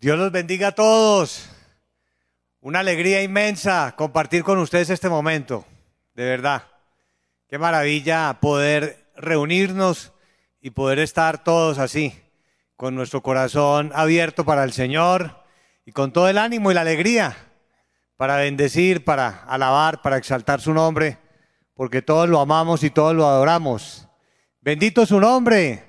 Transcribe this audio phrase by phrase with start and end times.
[0.00, 1.50] Dios los bendiga a todos.
[2.62, 5.66] Una alegría inmensa compartir con ustedes este momento,
[6.14, 6.62] de verdad.
[7.50, 10.14] Qué maravilla poder reunirnos
[10.58, 12.18] y poder estar todos así,
[12.76, 15.44] con nuestro corazón abierto para el Señor
[15.84, 17.36] y con todo el ánimo y la alegría
[18.16, 21.18] para bendecir, para alabar, para exaltar su nombre,
[21.74, 24.08] porque todos lo amamos y todos lo adoramos.
[24.62, 25.84] Bendito su nombre,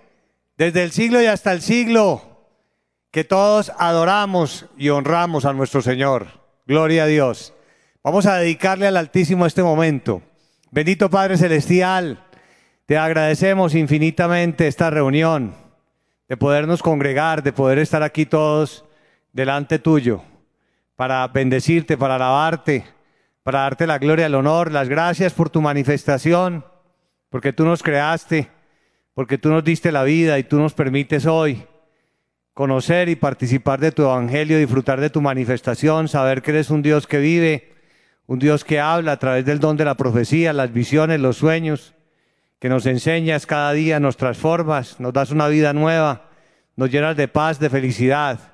[0.57, 2.30] desde el siglo y hasta el siglo
[3.11, 6.27] que todos adoramos y honramos a nuestro Señor.
[6.65, 7.53] Gloria a Dios.
[8.03, 10.21] Vamos a dedicarle al Altísimo este momento.
[10.71, 12.23] Bendito Padre Celestial,
[12.85, 15.53] te agradecemos infinitamente esta reunión,
[16.29, 18.85] de podernos congregar, de poder estar aquí todos
[19.33, 20.23] delante tuyo,
[20.95, 22.85] para bendecirte, para alabarte,
[23.43, 26.63] para darte la gloria, el honor, las gracias por tu manifestación,
[27.29, 28.49] porque tú nos creaste,
[29.13, 31.65] porque tú nos diste la vida y tú nos permites hoy
[32.61, 37.07] conocer y participar de tu evangelio, disfrutar de tu manifestación, saber que eres un Dios
[37.07, 37.71] que vive,
[38.27, 41.95] un Dios que habla a través del don de la profecía, las visiones, los sueños,
[42.59, 46.29] que nos enseñas cada día, nos transformas, nos das una vida nueva,
[46.75, 48.53] nos llenas de paz, de felicidad,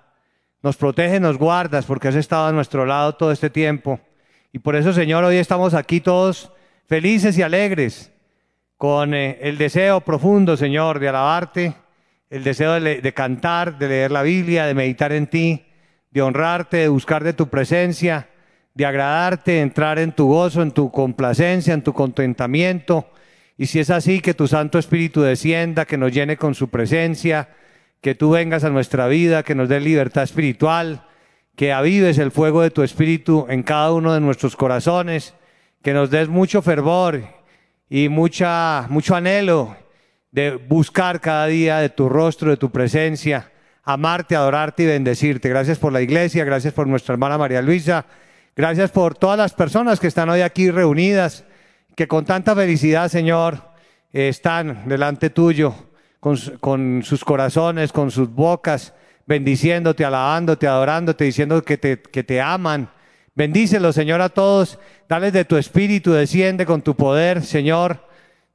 [0.63, 3.99] nos protege, nos guardas, porque has estado a nuestro lado todo este tiempo.
[4.53, 6.49] Y por eso, Señor, hoy estamos aquí todos
[6.87, 8.13] felices y alegres,
[8.77, 11.75] con eh, el deseo profundo, Señor, de alabarte
[12.29, 15.65] el deseo de, cantar, de leer la Biblia, de meditar en ti,
[16.11, 18.27] de honrarte, de buscar de tu presencia,
[18.73, 23.09] de agradarte, de entrar en tu gozo, en tu complacencia, en tu contentamiento.
[23.57, 27.49] Y si es así, que tu Santo Espíritu descienda, que nos llene con su presencia,
[28.01, 31.05] que tú vengas a nuestra vida, que nos dé libertad espiritual,
[31.55, 35.33] que avives el fuego de tu Espíritu en cada uno de nuestros corazones,
[35.81, 37.23] que nos des mucho fervor
[37.89, 39.75] y mucha, mucho anhelo
[40.31, 43.51] de buscar cada día de tu rostro, de tu presencia,
[43.83, 45.49] amarte, adorarte y bendecirte.
[45.49, 48.05] Gracias por la iglesia, gracias por nuestra hermana María Luisa,
[48.55, 51.45] gracias por todas las personas que están hoy aquí reunidas,
[51.95, 53.61] que con tanta felicidad, Señor,
[54.11, 55.73] están delante tuyo,
[56.19, 58.93] con, sus corazones, con sus bocas,
[59.25, 62.89] bendiciéndote, alabándote, adorándote, diciendo que te, que te aman.
[63.35, 64.79] Bendícelos, Señor, a todos.
[65.07, 68.05] Dales de tu espíritu, desciende con tu poder, Señor.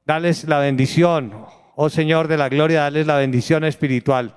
[0.05, 1.33] Dales la bendición
[1.75, 4.35] oh Señor de la gloria, dales la bendición espiritual.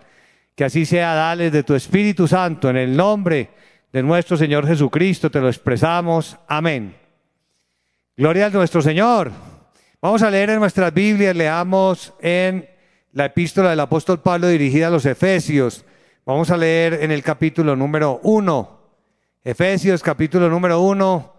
[0.55, 3.51] Que así sea, dales de tu Espíritu Santo, en el nombre
[3.93, 6.39] de nuestro Señor Jesucristo, te lo expresamos.
[6.49, 6.97] Amén.
[8.17, 9.31] Gloria a nuestro Señor.
[10.01, 12.69] Vamos a leer en nuestras Biblias, leamos en
[13.13, 15.85] la epístola del apóstol Pablo dirigida a los Efesios.
[16.25, 18.81] Vamos a leer en el capítulo número uno.
[19.45, 21.35] Efesios capítulo número uno.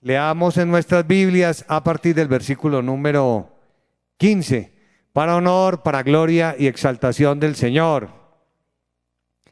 [0.00, 3.50] Leamos en nuestras Biblias a partir del versículo número
[4.16, 4.71] 15
[5.12, 8.08] para honor, para gloria y exaltación del Señor.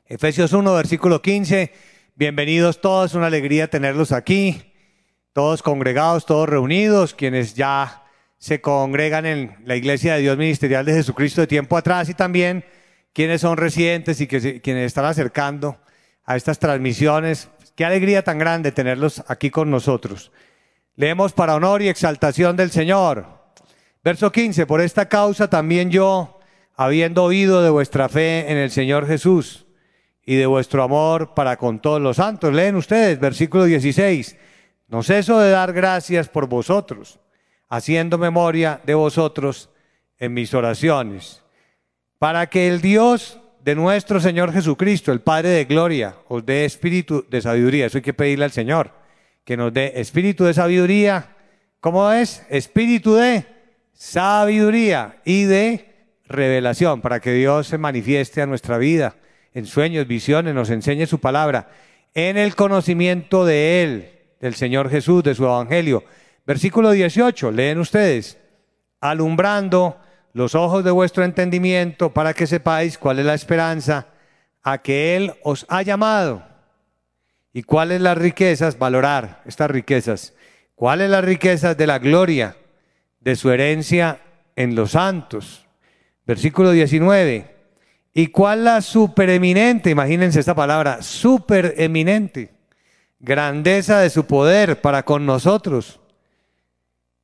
[0.07, 1.73] Efesios 1, versículo 15.
[2.15, 4.73] Bienvenidos todos, una alegría tenerlos aquí,
[5.33, 8.05] todos congregados, todos reunidos, quienes ya
[8.39, 12.65] se congregan en la Iglesia de Dios Ministerial de Jesucristo de tiempo atrás y también
[13.13, 15.79] quienes son residentes y que quienes están acercando
[16.25, 17.49] a estas transmisiones.
[17.77, 20.33] Qué alegría tan grande tenerlos aquí con nosotros.
[20.97, 23.40] Leemos para honor y exaltación del Señor.
[24.03, 26.39] Verso 15, por esta causa también yo,
[26.75, 29.67] habiendo oído de vuestra fe en el Señor Jesús
[30.25, 34.39] y de vuestro amor para con todos los santos, leen ustedes, versículo 16,
[34.89, 37.21] no ceso de dar gracias por vosotros,
[37.69, 39.69] haciendo memoria de vosotros
[40.19, 41.43] en mis oraciones,
[42.19, 47.27] para que el Dios de nuestro Señor Jesucristo, el Padre de gloria, os dé espíritu
[47.29, 47.87] de sabiduría.
[47.87, 48.93] Eso hay que pedirle al Señor,
[49.45, 51.37] que nos dé espíritu de sabiduría.
[51.81, 52.47] ¿Cómo es?
[52.49, 53.60] Espíritu de
[54.01, 55.95] sabiduría y de
[56.25, 59.17] revelación para que Dios se manifieste a nuestra vida
[59.53, 61.69] en sueños, visiones, nos enseñe su palabra,
[62.15, 64.11] en el conocimiento de Él,
[64.41, 66.03] del Señor Jesús, de su Evangelio.
[66.47, 68.39] Versículo 18, leen ustedes,
[69.03, 69.99] alumbrando
[70.33, 74.07] los ojos de vuestro entendimiento para que sepáis cuál es la esperanza
[74.63, 76.43] a que Él os ha llamado.
[77.53, 80.33] Y cuáles las riquezas, valorar estas riquezas,
[80.75, 82.57] cuáles las riquezas de la gloria
[83.21, 84.21] de su herencia
[84.57, 85.67] en los santos.
[86.27, 87.57] Versículo 19.
[88.13, 89.91] ¿Y cuál la supereminente?
[89.91, 92.53] Imagínense esta palabra, supereminente.
[93.21, 96.01] Grandeza de su poder para con nosotros.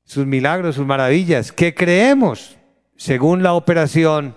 [0.04, 2.56] Sus milagros, sus maravillas, que creemos
[2.96, 4.36] según la operación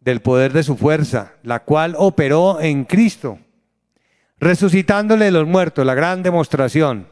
[0.00, 3.38] del poder de su fuerza, la cual operó en Cristo,
[4.38, 7.08] resucitándole de los muertos, la gran demostración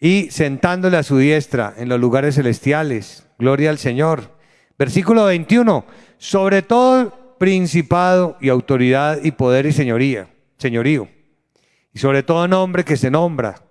[0.00, 3.26] y sentándole a su diestra en los lugares celestiales.
[3.38, 4.36] Gloria al Señor.
[4.78, 5.84] Versículo 21.
[6.18, 10.28] Sobre todo principado y autoridad y poder y señoría
[10.64, 11.08] señorío.
[11.92, 13.62] Y sobre todo nombre que se nombra,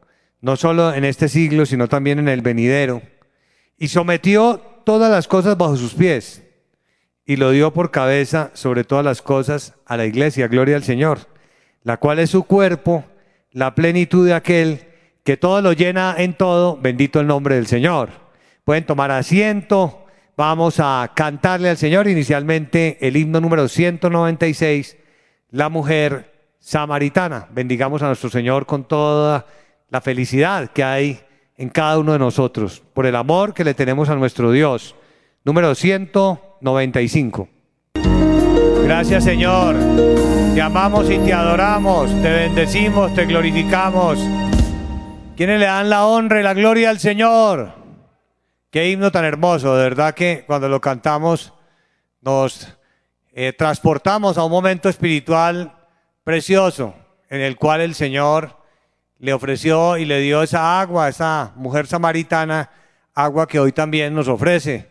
[0.42, 3.02] no solo en este siglo, sino también en el venidero.
[3.78, 6.44] Y sometió todas las cosas bajo sus pies
[7.26, 11.20] y lo dio por cabeza sobre todas las cosas a la iglesia, gloria al Señor,
[11.82, 13.06] la cual es su cuerpo,
[13.52, 14.88] la plenitud de aquel
[15.24, 18.10] que todo lo llena en todo, bendito el nombre del Señor.
[18.66, 20.06] Pueden tomar asiento,
[20.36, 24.98] vamos a cantarle al Señor inicialmente el himno número 196,
[25.52, 27.48] la mujer samaritana.
[27.52, 29.46] Bendigamos a nuestro Señor con toda
[29.90, 31.22] la felicidad que hay
[31.56, 34.96] en cada uno de nosotros, por el amor que le tenemos a nuestro Dios.
[35.46, 37.48] Número 195.
[38.84, 39.76] Gracias Señor,
[40.54, 44.20] te amamos y te adoramos, te bendecimos, te glorificamos.
[45.36, 47.74] ¿Quiénes le dan la honra y la gloria al Señor?
[48.70, 51.54] Qué himno tan hermoso, de verdad que cuando lo cantamos
[52.22, 52.68] nos
[53.34, 55.74] eh, transportamos a un momento espiritual
[56.24, 56.94] precioso
[57.30, 58.58] en el cual el Señor
[59.18, 62.70] le ofreció y le dio esa agua, esa mujer samaritana,
[63.16, 64.88] agua que hoy también nos ofrece.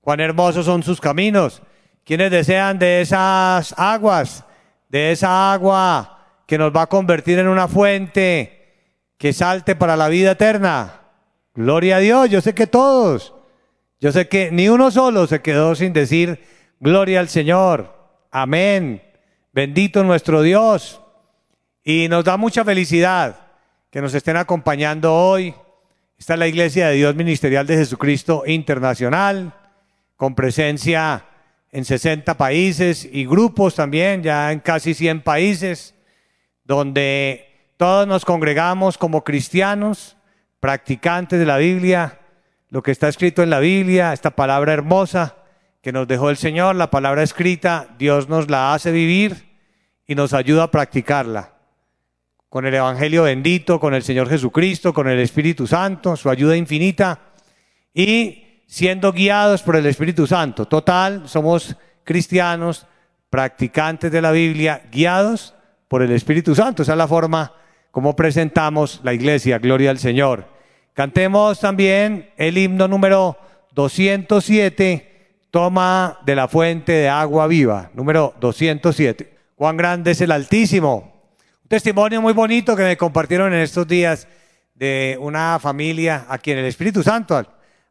[0.00, 1.60] Cuán hermosos son sus caminos.
[2.04, 4.44] Quienes desean de esas aguas,
[4.88, 8.53] de esa agua que nos va a convertir en una fuente
[9.24, 11.00] que salte para la vida eterna.
[11.54, 13.32] Gloria a Dios, yo sé que todos,
[13.98, 16.44] yo sé que ni uno solo se quedó sin decir
[16.78, 17.90] gloria al Señor.
[18.30, 19.02] Amén.
[19.50, 21.00] Bendito nuestro Dios.
[21.82, 23.52] Y nos da mucha felicidad
[23.90, 25.54] que nos estén acompañando hoy.
[26.18, 29.54] Está la Iglesia de Dios Ministerial de Jesucristo Internacional,
[30.16, 31.24] con presencia
[31.72, 35.94] en 60 países y grupos también, ya en casi 100 países,
[36.62, 40.16] donde todos nos congregamos como cristianos,
[40.60, 42.20] practicantes de la Biblia,
[42.70, 45.36] lo que está escrito en la Biblia, esta palabra hermosa
[45.82, 49.54] que nos dejó el Señor, la palabra escrita, Dios nos la hace vivir
[50.06, 51.52] y nos ayuda a practicarla.
[52.48, 57.18] Con el Evangelio bendito, con el Señor Jesucristo, con el Espíritu Santo, su ayuda infinita
[57.92, 60.66] y siendo guiados por el Espíritu Santo.
[60.66, 62.86] Total, somos cristianos,
[63.28, 65.54] practicantes de la Biblia, guiados
[65.88, 66.82] por el Espíritu Santo.
[66.82, 67.52] Esa es la forma
[67.94, 69.60] como presentamos la iglesia.
[69.60, 70.48] Gloria al Señor.
[70.94, 73.38] Cantemos también el himno número
[73.70, 79.32] 207 toma de la fuente de agua viva, número 207.
[79.54, 81.22] Cuán grande es el Altísimo.
[81.62, 84.26] Un testimonio muy bonito que me compartieron en estos días
[84.74, 87.36] de una familia a quien el Espíritu Santo,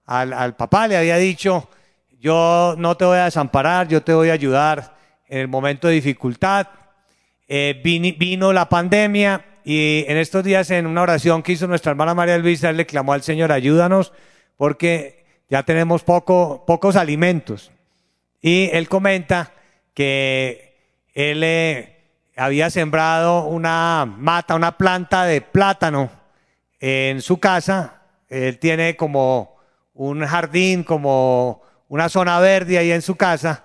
[0.06, 1.70] al, al, papá le había dicho,
[2.20, 4.98] yo no te voy a desamparar, yo te voy a ayudar
[5.30, 6.68] en el momento de dificultad.
[7.48, 7.80] Eh,
[8.18, 12.38] vino la pandemia y en estos días en una oración que hizo nuestra hermana María
[12.38, 14.14] Luisa, él le clamó al Señor, ayúdanos,
[14.58, 17.72] porque ya tenemos poco, pocos alimentos.
[18.42, 19.54] Y él comenta
[19.94, 20.76] que
[21.14, 22.04] él eh,
[22.36, 26.12] había sembrado una mata, una planta de plátano
[26.80, 28.02] en su casa.
[28.30, 29.56] Él tiene como
[29.94, 33.64] un jardín, como una zona verde ahí en su casa,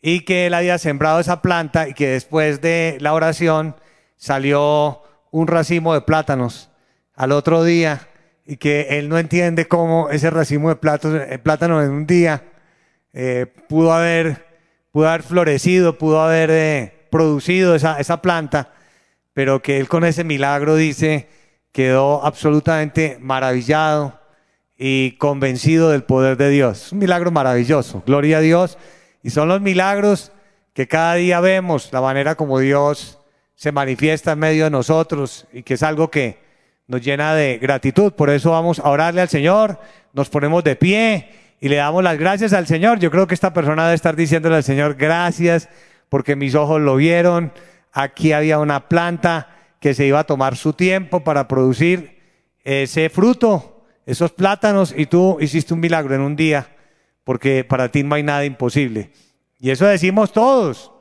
[0.00, 3.76] y que él había sembrado esa planta y que después de la oración
[4.16, 6.70] salió un racimo de plátanos.
[7.14, 8.08] Al otro día
[8.46, 10.76] y que él no entiende cómo ese racimo de
[11.38, 12.44] plátano en un día
[13.12, 14.46] eh, pudo, haber,
[14.90, 18.72] pudo haber florecido, pudo haber eh, producido esa, esa planta,
[19.34, 21.28] pero que él con ese milagro dice
[21.72, 24.18] quedó absolutamente maravillado
[24.78, 26.92] y convencido del poder de Dios.
[26.92, 28.78] Un milagro maravilloso, gloria a Dios.
[29.22, 30.32] Y son los milagros
[30.72, 33.17] que cada día vemos, la manera como Dios
[33.58, 36.38] se manifiesta en medio de nosotros y que es algo que
[36.86, 38.12] nos llena de gratitud.
[38.12, 39.80] Por eso vamos a orarle al Señor,
[40.12, 41.28] nos ponemos de pie
[41.60, 43.00] y le damos las gracias al Señor.
[43.00, 45.68] Yo creo que esta persona debe estar diciéndole al Señor gracias
[46.08, 47.52] porque mis ojos lo vieron.
[47.92, 49.48] Aquí había una planta
[49.80, 52.20] que se iba a tomar su tiempo para producir
[52.62, 56.76] ese fruto, esos plátanos, y tú hiciste un milagro en un día,
[57.24, 59.10] porque para ti no hay nada imposible.
[59.58, 60.92] Y eso decimos todos,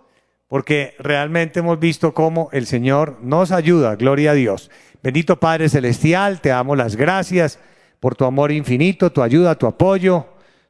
[0.48, 4.72] porque realmente hemos visto cómo el Señor nos ayuda, gloria a Dios.
[5.04, 7.60] Bendito Padre Celestial, te damos las gracias
[8.00, 10.26] por tu amor infinito, tu ayuda, tu apoyo,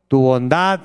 [0.08, 0.82] tu bondad,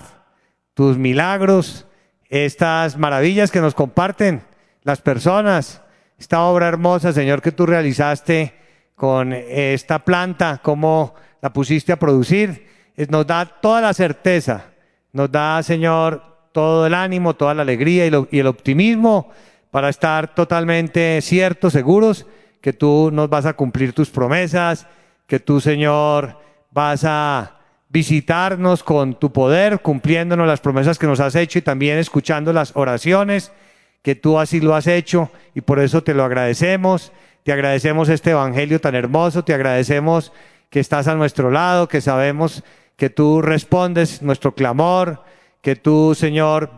[0.75, 1.87] tus milagros,
[2.29, 4.43] estas maravillas que nos comparten
[4.83, 5.83] las personas,
[6.19, 8.55] esta obra hermosa, Señor, que tú realizaste
[8.95, 12.69] con esta planta, cómo la pusiste a producir,
[13.09, 14.67] nos da toda la certeza,
[15.13, 19.30] nos da, Señor, todo el ánimo, toda la alegría y, el optimismo
[19.71, 22.26] para estar totalmente ciertos, seguros
[22.61, 24.87] que tú nos vas a cumplir tus promesas,
[25.26, 26.38] que tú, Señor,
[26.71, 31.99] vas a visitarnos con tu poder, cumpliéndonos las promesas que nos has hecho y también
[31.99, 33.52] escuchando las oraciones
[34.02, 37.12] que tú así lo has hecho y por eso te lo agradecemos.
[37.44, 40.32] Te agradecemos este Evangelio tan hermoso, te agradecemos
[40.71, 42.62] que estás a nuestro lado, que sabemos
[42.97, 45.23] que tú respondes nuestro clamor,
[45.62, 46.71] que tú, Señor,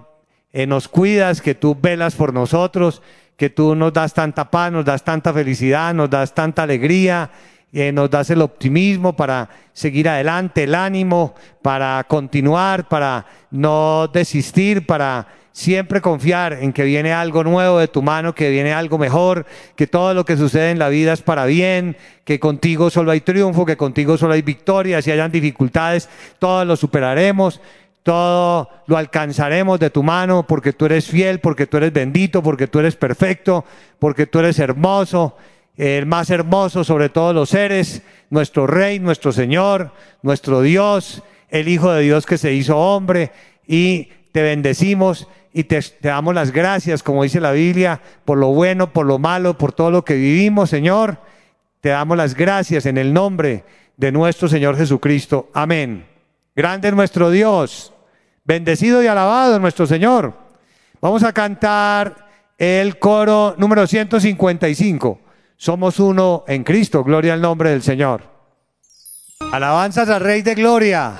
[0.52, 3.02] eh, nos cuidas, que tú velas por nosotros,
[3.36, 7.30] que tú nos das tanta paz, nos das tanta felicidad, nos das tanta alegría,
[7.72, 14.86] eh, nos das el optimismo para seguir adelante, el ánimo para continuar, para no desistir,
[14.86, 19.46] para siempre confiar en que viene algo nuevo de tu mano, que viene algo mejor,
[19.76, 23.20] que todo lo que sucede en la vida es para bien, que contigo solo hay
[23.20, 26.08] triunfo, que contigo solo hay victoria, si hayan dificultades,
[26.40, 27.60] todo lo superaremos,
[28.04, 32.68] todo lo alcanzaremos de tu mano, porque tú eres fiel, porque tú eres bendito, porque
[32.68, 33.64] tú eres perfecto,
[33.98, 35.36] porque tú eres hermoso
[35.76, 39.90] el más hermoso sobre todos los seres, nuestro Rey, nuestro Señor,
[40.22, 43.32] nuestro Dios, el Hijo de Dios que se hizo hombre,
[43.66, 48.92] y te bendecimos y te, damos las gracias, como dice la Biblia, por lo bueno,
[48.92, 51.18] por lo malo, por todo lo que vivimos, Señor.
[51.80, 53.64] Te damos las gracias en el nombre
[53.96, 55.50] de nuestro Señor Jesucristo.
[55.54, 56.06] Amén.
[56.56, 57.92] Grande es nuestro Dios,
[58.44, 60.34] bendecido y alabado nuestro Señor.
[61.00, 65.20] Vamos a cantar el coro número 155.
[65.56, 68.22] Somos uno en Cristo, gloria al nombre del Señor.
[69.52, 71.14] Alabanzas al Rey de Gloria.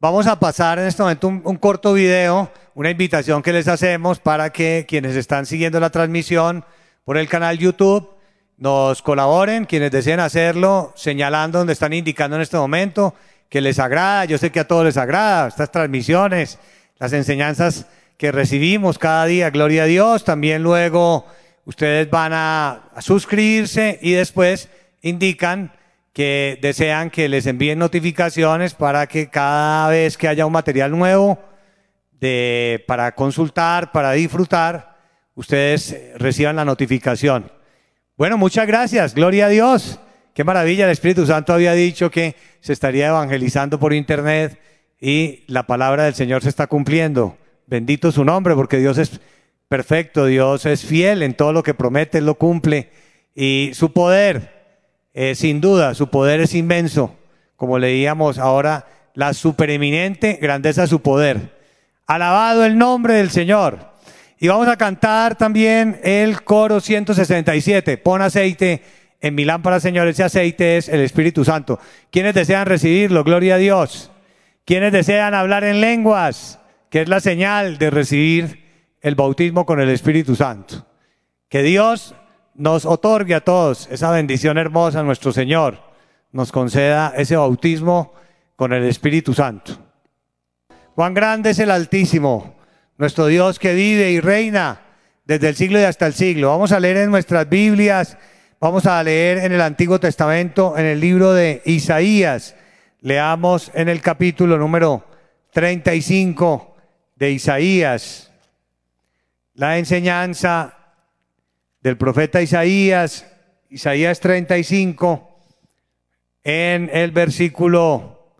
[0.00, 4.18] Vamos a pasar en este momento un, un, corto video, una invitación que les hacemos
[4.18, 6.64] para que quienes están siguiendo la transmisión
[7.04, 8.08] por el canal YouTube
[8.56, 13.14] nos colaboren, quienes deseen hacerlo, señalando donde están indicando en este momento
[13.50, 14.24] que les agrada.
[14.24, 16.58] Yo sé que a todos les agrada estas transmisiones,
[16.98, 20.24] las enseñanzas que recibimos cada día, gloria a Dios.
[20.24, 21.26] También luego
[21.64, 24.70] ustedes van a, suscribirse y después
[25.02, 25.72] indican
[26.12, 31.38] que desean que les envíen notificaciones para que cada vez que haya un material nuevo
[32.12, 34.96] de, para consultar, para disfrutar,
[35.34, 37.50] ustedes reciban la notificación.
[38.16, 39.98] Bueno, muchas gracias, gloria a Dios.
[40.34, 44.58] Qué maravilla, el Espíritu Santo había dicho que se estaría evangelizando por internet
[45.00, 47.36] y la palabra del Señor se está cumpliendo.
[47.66, 49.20] Bendito su nombre, porque Dios es
[49.68, 52.90] perfecto, Dios es fiel en todo lo que promete, lo cumple.
[53.34, 54.52] Y su poder,
[55.14, 57.16] eh, sin duda, su poder es inmenso.
[57.56, 61.58] Como leíamos ahora, la supereminente grandeza de su poder.
[62.06, 63.90] Alabado el nombre del Señor.
[64.38, 67.98] Y vamos a cantar también el coro 167.
[67.98, 68.82] Pon aceite
[69.20, 70.08] en mi lámpara, Señor.
[70.08, 71.78] Ese aceite es el Espíritu Santo.
[72.10, 73.24] ¿Quiénes desean recibirlo?
[73.24, 74.10] Gloria a Dios.
[74.64, 76.60] ¿Quiénes desean hablar en lenguas?
[76.90, 78.60] Que es la señal de recibir
[79.00, 80.86] el bautismo con el Espíritu Santo.
[81.48, 82.14] Que Dios
[82.54, 85.78] nos otorgue a todos esa bendición hermosa, nuestro Señor,
[86.32, 88.14] nos conceda ese bautismo
[88.56, 89.78] con el Espíritu Santo.
[90.94, 92.56] Cuán grande es el Altísimo,
[92.98, 94.82] nuestro Dios que vive y reina
[95.24, 96.50] desde el siglo y hasta el siglo.
[96.50, 98.18] Vamos a leer en nuestras Biblias,
[98.60, 102.54] vamos a leer en el Antiguo Testamento, en el libro de Isaías.
[103.00, 105.04] Leamos en el capítulo número
[105.52, 106.76] 35
[107.16, 108.30] de Isaías
[109.60, 110.74] la enseñanza
[111.82, 113.26] del profeta Isaías,
[113.68, 115.38] Isaías 35,
[116.42, 118.36] en el versículo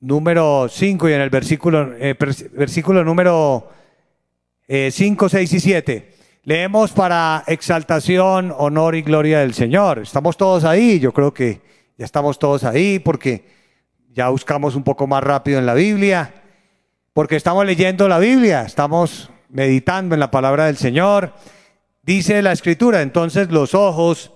[0.00, 2.16] número 5 y en el versículo, eh,
[2.52, 3.70] versículo número
[4.66, 6.15] eh, 5, 6 y 7.
[6.48, 9.98] Leemos para exaltación, honor y gloria del Señor.
[9.98, 11.60] Estamos todos ahí, yo creo que
[11.98, 13.44] ya estamos todos ahí porque
[14.14, 16.32] ya buscamos un poco más rápido en la Biblia,
[17.12, 21.32] porque estamos leyendo la Biblia, estamos meditando en la palabra del Señor.
[22.02, 24.30] Dice la escritura, entonces los ojos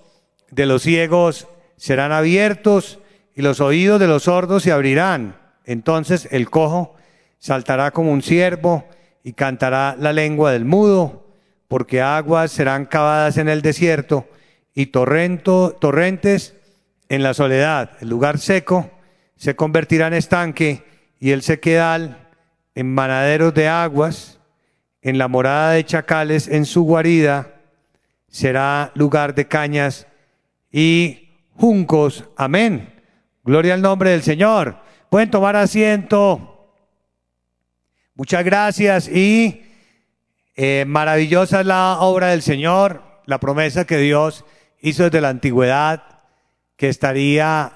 [0.49, 2.99] de los ciegos serán abiertos
[3.37, 5.37] y los oídos de los sordos se abrirán.
[5.63, 6.93] Entonces el cojo
[7.39, 8.83] saltará como un ciervo
[9.23, 11.20] y cantará la lengua del mudo,
[11.71, 14.27] porque aguas serán cavadas en el desierto
[14.73, 16.53] y torrento, torrentes
[17.07, 17.91] en la soledad.
[18.01, 18.91] El lugar seco
[19.37, 20.83] se convertirá en estanque
[21.17, 22.27] y el sequedal
[22.75, 24.41] en manaderos de aguas
[25.01, 27.53] en la morada de chacales, en su guarida,
[28.27, 30.07] será lugar de cañas
[30.73, 32.25] y juncos.
[32.35, 33.01] Amén.
[33.45, 34.75] Gloria al nombre del Señor.
[35.09, 36.75] Pueden tomar asiento.
[38.13, 39.70] Muchas gracias y
[40.63, 44.45] eh, maravillosa es la obra del Señor, la promesa que Dios
[44.79, 46.03] hizo desde la antigüedad,
[46.77, 47.71] que estaría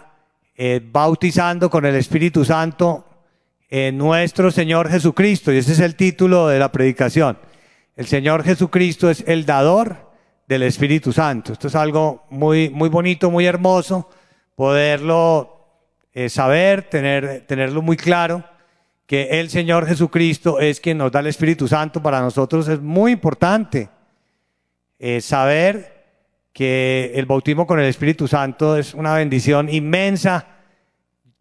[0.55, 3.03] eh, bautizando con el Espíritu Santo
[3.71, 5.51] en nuestro Señor Jesucristo.
[5.51, 7.39] Y ese es el título de la predicación.
[7.95, 10.11] El Señor Jesucristo es el dador
[10.47, 11.53] del Espíritu Santo.
[11.53, 14.11] Esto es algo muy, muy bonito, muy hermoso,
[14.53, 15.71] poderlo
[16.13, 18.43] eh, saber, tener, tenerlo muy claro,
[19.05, 22.01] que el Señor Jesucristo es quien nos da el Espíritu Santo.
[22.01, 23.89] Para nosotros es muy importante.
[24.99, 26.05] eh, saber
[26.53, 30.47] que el bautismo con el Espíritu Santo es una bendición inmensa.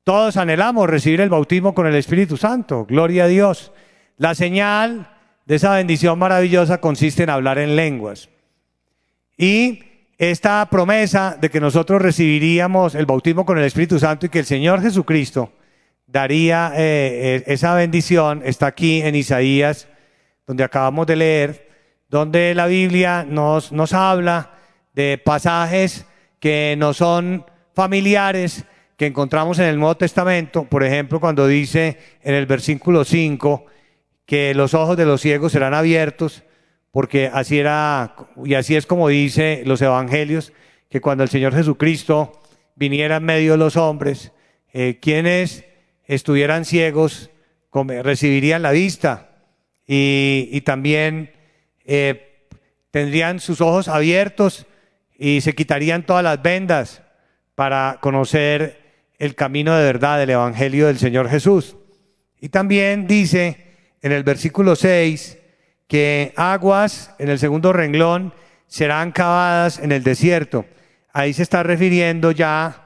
[0.03, 3.73] Todos anhelamos recibir el bautismo con el Espíritu Santo, gloria a Dios.
[4.19, 5.09] La señal
[5.47, 8.29] de esa bendición maravillosa consiste en hablar en lenguas.
[9.39, 9.85] Y
[10.19, 14.47] esta promesa de que nosotros recibiríamos el bautismo con el Espíritu Santo y que el
[14.47, 15.53] Señor Jesucristo
[16.07, 19.89] daría eh, eh, esa bendición está aquí en Isaías,
[20.47, 21.69] donde acabamos de leer,
[22.09, 24.53] donde la Biblia nos, nos habla
[24.93, 26.07] de pasajes
[26.39, 27.45] que no son
[27.75, 28.65] familiares,
[28.97, 33.67] que encontramos en el Nuevo Testamento, por ejemplo, cuando dice en el versículo 5
[34.27, 36.45] que los ojos de los ciegos serán abiertos,
[36.91, 40.53] porque así era, y así es como dice los evangelios,
[40.89, 42.41] que cuando el Señor Jesucristo
[42.77, 44.31] viniera en medio de los hombres,
[44.73, 45.65] eh, quienes
[46.07, 47.31] estuvieran ciegos
[47.73, 49.31] recibirían la vista
[49.87, 51.33] y, también
[51.85, 52.47] eh,
[52.91, 54.67] tendrían sus ojos abiertos
[55.19, 57.03] y se quitarían todas las vendas
[57.55, 58.81] para conocer
[59.19, 61.77] el camino de verdad del Evangelio del Señor Jesús.
[62.41, 65.39] Y también dice en el versículo 6
[65.89, 68.33] que aguas en el segundo renglón
[68.67, 70.65] serán cavadas en el desierto.
[71.13, 72.84] Ahí se está refiriendo ya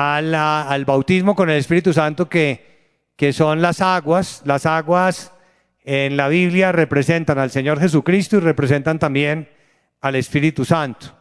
[0.00, 4.42] al bautismo con el Espíritu Santo que, que son las aguas.
[4.44, 5.32] Las aguas
[5.84, 9.48] en la Biblia representan al Señor Jesucristo y representan también
[10.00, 11.14] al Espíritu Santo.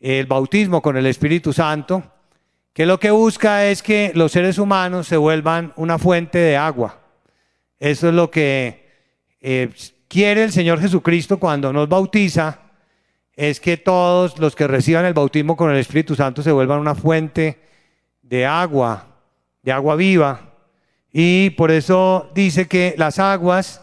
[0.00, 2.02] El bautismo con el Espíritu Santo,
[2.72, 7.00] que lo que busca es que los seres humanos se vuelvan una fuente de agua.
[7.78, 8.90] Eso es lo que
[9.40, 9.70] eh,
[10.08, 12.60] quiere el Señor Jesucristo cuando nos bautiza,
[13.36, 16.94] es que todos los que reciban el bautismo con el Espíritu Santo se vuelvan una
[16.94, 17.58] fuente
[18.24, 19.06] de agua,
[19.62, 20.54] de agua viva.
[21.12, 23.82] Y por eso dice que las aguas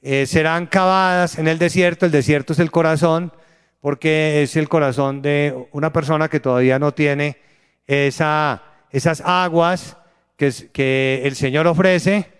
[0.00, 2.06] eh, serán cavadas en el desierto.
[2.06, 3.32] El desierto es el corazón,
[3.80, 7.36] porque es el corazón de una persona que todavía no tiene
[7.86, 9.96] esa, esas aguas
[10.36, 12.32] que, que el Señor ofrece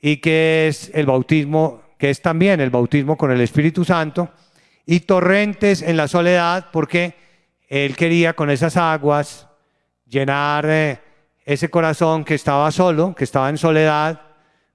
[0.00, 4.30] y que es el bautismo, que es también el bautismo con el Espíritu Santo,
[4.84, 7.14] y torrentes en la soledad, porque
[7.68, 9.46] Él quería con esas aguas
[10.06, 11.00] llenar eh,
[11.44, 14.20] ese corazón que estaba solo, que estaba en soledad,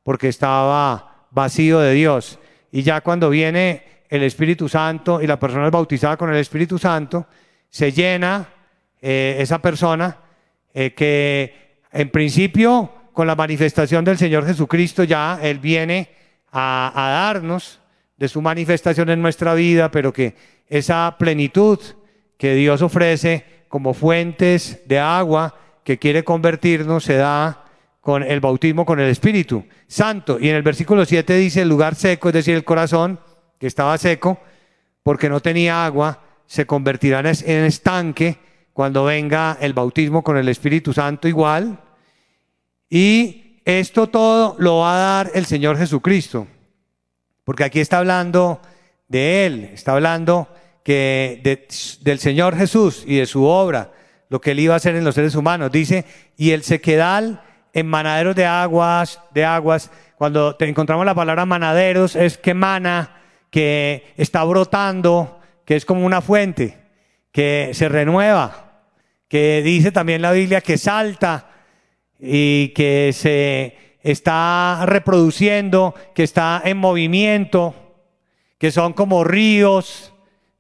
[0.03, 2.39] porque estaba vacío de Dios.
[2.71, 6.77] Y ya cuando viene el Espíritu Santo y la persona es bautizada con el Espíritu
[6.77, 7.27] Santo,
[7.69, 8.47] se llena
[9.01, 10.17] eh, esa persona
[10.73, 16.09] eh, que en principio con la manifestación del Señor Jesucristo ya Él viene
[16.51, 17.79] a, a darnos
[18.15, 20.35] de su manifestación en nuestra vida, pero que
[20.67, 21.79] esa plenitud
[22.37, 27.65] que Dios ofrece como fuentes de agua que quiere convertirnos se da
[28.01, 30.37] con el bautismo con el Espíritu Santo.
[30.39, 33.19] Y en el versículo 7 dice el lugar seco, es decir, el corazón
[33.59, 34.39] que estaba seco
[35.03, 38.37] porque no tenía agua, se convertirá en estanque
[38.73, 41.79] cuando venga el bautismo con el Espíritu Santo igual.
[42.89, 46.47] Y esto todo lo va a dar el Señor Jesucristo,
[47.43, 48.61] porque aquí está hablando
[49.07, 50.47] de Él, está hablando
[50.87, 51.67] que
[51.99, 53.91] del Señor Jesús y de su obra,
[54.29, 55.69] lo que él iba a hacer en los seres humanos.
[55.69, 56.05] Dice,
[56.37, 57.41] y el sequedal
[57.73, 63.19] en manaderos de aguas, de aguas, cuando te encontramos la palabra manaderos, es que mana,
[63.49, 66.77] que está brotando, que es como una fuente,
[67.33, 68.85] que se renueva,
[69.27, 71.49] que dice también la Biblia que salta
[72.17, 77.75] y que se está reproduciendo, que está en movimiento,
[78.57, 80.13] que son como ríos,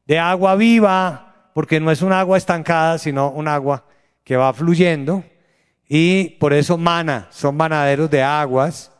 [0.07, 3.83] de agua viva, porque no es un agua estancada, sino un agua
[4.23, 5.23] que va fluyendo.
[5.87, 8.91] Y por eso mana, son manaderos de aguas.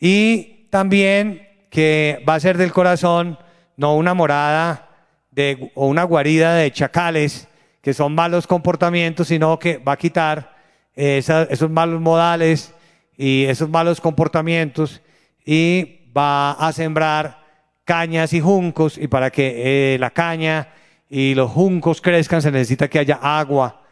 [0.00, 3.38] Y también que va a ser del corazón,
[3.76, 4.88] no una morada
[5.30, 7.48] de, o una guarida de chacales,
[7.80, 10.54] que son malos comportamientos, sino que va a quitar
[10.96, 12.72] esos malos modales
[13.16, 15.02] y esos malos comportamientos
[15.44, 17.43] y va a sembrar
[17.84, 20.68] cañas y juncos y para que eh, la caña
[21.08, 23.82] y los juncos crezcan se necesita que haya agua.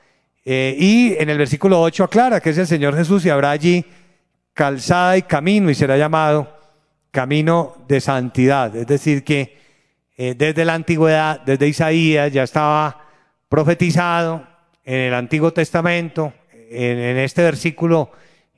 [0.44, 3.84] Eh, y en el versículo 8 aclara que es el Señor Jesús y habrá allí
[4.54, 6.58] calzada y camino y será llamado
[7.10, 8.74] camino de santidad.
[8.74, 9.58] Es decir, que
[10.16, 13.04] eh, desde la antigüedad, desde Isaías ya estaba
[13.48, 14.46] profetizado
[14.84, 18.10] en el Antiguo Testamento, en, este versículo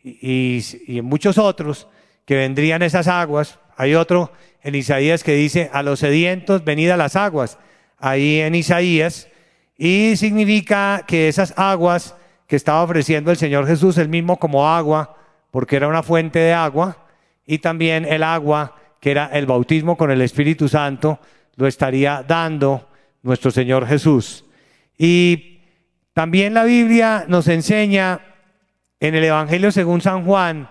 [0.03, 1.89] y en muchos otros,
[2.25, 3.59] que vendrían esas aguas.
[3.77, 4.33] Hay otro
[4.63, 7.59] en Isaías que dice, a los sedientos venid a las aguas,
[7.99, 9.29] ahí en Isaías,
[9.77, 15.17] y significa que esas aguas que estaba ofreciendo el Señor Jesús, el mismo como agua,
[15.51, 16.97] porque era una fuente de agua,
[17.47, 21.19] y también el agua, que era el bautismo con el Espíritu Santo,
[21.57, 22.89] lo estaría dando
[23.23, 24.45] nuestro Señor Jesús.
[24.97, 25.61] Y
[26.13, 28.21] también la Biblia nos enseña
[29.01, 30.71] en el Evangelio según San Juan,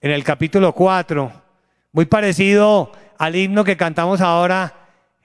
[0.00, 1.32] en el capítulo 4,
[1.92, 4.74] muy parecido al himno que cantamos ahora,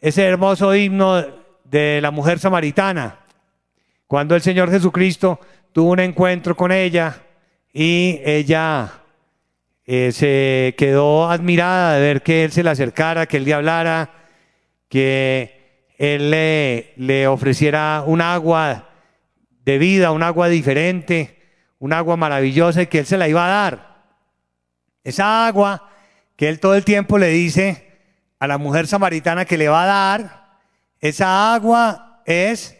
[0.01, 1.23] ese hermoso himno
[1.63, 3.19] de la mujer samaritana,
[4.07, 5.39] cuando el Señor Jesucristo
[5.71, 7.21] tuvo un encuentro con ella
[7.73, 8.91] y ella
[9.85, 14.11] eh, se quedó admirada de ver que Él se le acercara, que Él le hablara,
[14.87, 18.89] que Él le, le ofreciera un agua
[19.65, 21.39] de vida, un agua diferente,
[21.79, 24.03] un agua maravillosa y que Él se la iba a dar.
[25.03, 25.89] Esa agua
[26.35, 27.87] que Él todo el tiempo le dice
[28.39, 30.43] a la mujer samaritana que le va a dar,
[30.99, 32.77] esa agua es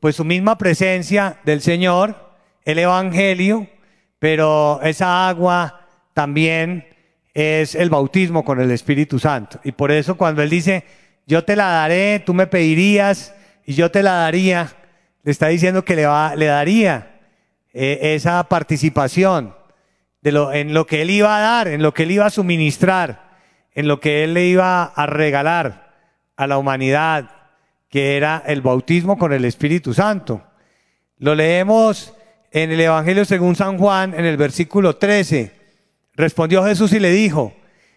[0.00, 3.68] pues su misma presencia del Señor, el Evangelio,
[4.18, 6.86] pero esa agua también
[7.34, 9.60] es el bautismo con el Espíritu Santo.
[9.64, 10.84] Y por eso cuando Él dice,
[11.26, 14.76] yo te la daré, tú me pedirías y yo te la daría,
[15.22, 17.20] le está diciendo que le, va, le daría
[17.72, 19.54] eh, esa participación
[20.22, 23.30] de en lo que Él iba a dar, en lo que Él iba a suministrar,
[23.74, 25.92] en lo que Él le iba a regalar
[26.36, 27.30] a la humanidad,
[27.90, 30.42] que era el bautismo con el Espíritu Santo.
[31.18, 32.14] Lo leemos
[32.52, 35.52] en el Evangelio según San Juan, en el versículo 13.
[36.14, 37.52] Respondió Jesús y le dijo,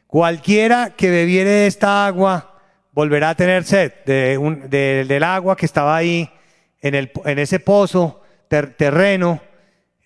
[0.08, 2.60] cualquiera que bebiere esta agua
[2.92, 4.38] volverá a tener sed de
[5.08, 6.30] del agua que estaba ahí
[6.82, 9.42] en, el, en ese pozo terreno.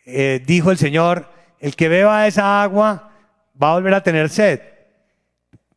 [0.05, 3.11] Eh, dijo el Señor, el que beba esa agua
[3.61, 4.61] va a volver a tener sed.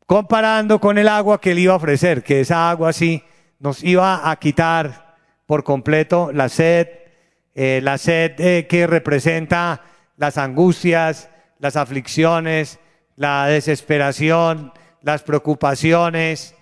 [0.06, 3.22] Comparando con el agua que él iba a ofrecer, que esa agua sí
[3.58, 5.16] nos iba a quitar
[5.46, 6.88] por completo la sed,
[7.54, 9.82] eh, la sed eh, que representa
[10.16, 12.78] las angustias, las aflicciones,
[13.16, 16.54] la desesperación, las preocupaciones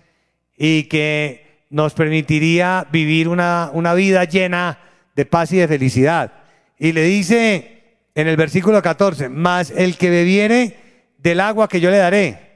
[0.57, 4.79] y que nos permitiría vivir una, una vida llena
[5.15, 6.33] de paz y de felicidad.
[6.79, 7.80] Y le dice
[8.21, 10.77] en el versículo 14, más el que bebiere
[11.19, 12.51] del agua que yo le daré.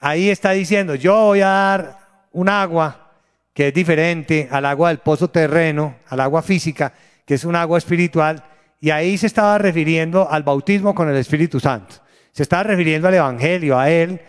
[0.00, 1.98] Ahí está diciendo, yo voy a dar
[2.32, 3.12] un agua
[3.52, 6.92] que es diferente al agua del pozo terreno, al agua física,
[7.26, 8.44] que es un agua espiritual,
[8.80, 11.96] y ahí se estaba refiriendo al bautismo con el Espíritu Santo.
[12.32, 14.20] Se estaba refiriendo al Evangelio, a Él,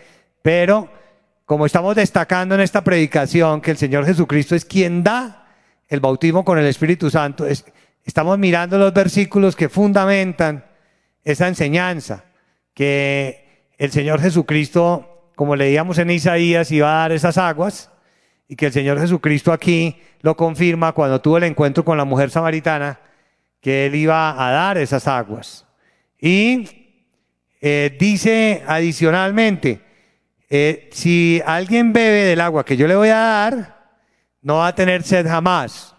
[0.42, 0.90] pero
[1.44, 5.46] como estamos destacando en esta predicación que el Señor Jesucristo es quien da
[5.88, 7.46] el bautismo con el Espíritu Santo,
[8.04, 10.64] estamos mirando los versículos que fundamentan
[11.24, 12.24] esa enseñanza,
[12.74, 17.90] que el Señor Jesucristo, como leíamos en Isaías, iba a dar esas aguas,
[18.48, 22.30] y que el Señor Jesucristo aquí lo confirma cuando tuvo el encuentro con la mujer
[22.30, 22.98] samaritana,
[23.60, 25.66] que él iba a dar esas aguas.
[26.18, 26.96] Y
[27.60, 29.80] eh, dice adicionalmente,
[30.48, 33.80] eh, si alguien bebe del agua que yo le voy a dar,
[34.42, 35.94] no va a tener sed jamás,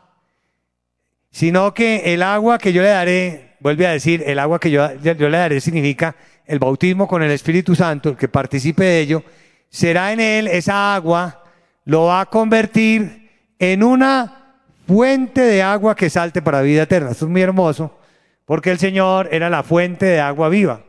[1.31, 4.87] sino que el agua que yo le daré, vuelve a decir, el agua que yo,
[4.87, 6.15] le daré significa
[6.45, 9.23] el bautismo con el Espíritu Santo, el que participe de ello,
[9.69, 11.43] será en él esa agua,
[11.85, 17.11] lo va a convertir en una fuente de agua que salte para vida eterna.
[17.11, 17.97] Esto es muy hermoso,
[18.45, 20.81] porque el Señor era la fuente de agua viva.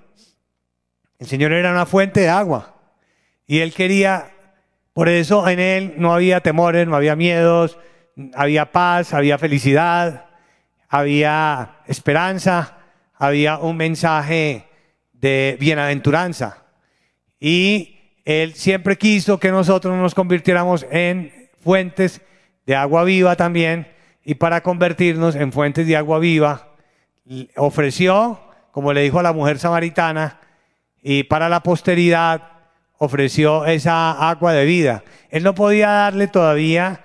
[1.20, 2.74] El Señor era una fuente de agua.
[3.46, 4.30] Y Él quería,
[4.92, 7.78] por eso en Él no había temores, no había miedos,
[8.34, 10.26] había paz, había felicidad,
[10.92, 12.76] había esperanza,
[13.14, 14.66] había un mensaje
[15.14, 16.64] de bienaventuranza.
[17.40, 22.20] Y Él siempre quiso que nosotros nos convirtiéramos en fuentes
[22.66, 23.88] de agua viva también,
[24.22, 26.74] y para convertirnos en fuentes de agua viva,
[27.56, 28.38] ofreció,
[28.70, 30.40] como le dijo a la mujer samaritana,
[31.02, 32.42] y para la posteridad
[32.98, 35.04] ofreció esa agua de vida.
[35.30, 37.00] Él no podía darle todavía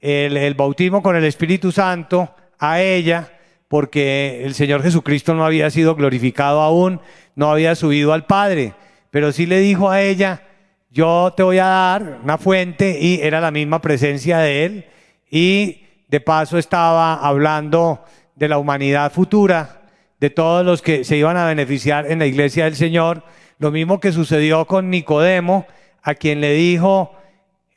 [0.00, 3.32] el, el bautismo con el Espíritu Santo a ella,
[3.66, 7.00] porque el Señor Jesucristo no había sido glorificado aún,
[7.34, 8.74] no había subido al Padre,
[9.10, 10.42] pero sí le dijo a ella,
[10.88, 14.86] yo te voy a dar una fuente y era la misma presencia de Él
[15.28, 18.04] y de paso estaba hablando
[18.36, 19.82] de la humanidad futura,
[20.20, 23.24] de todos los que se iban a beneficiar en la iglesia del Señor.
[23.58, 25.66] Lo mismo que sucedió con Nicodemo,
[26.00, 27.12] a quien le dijo,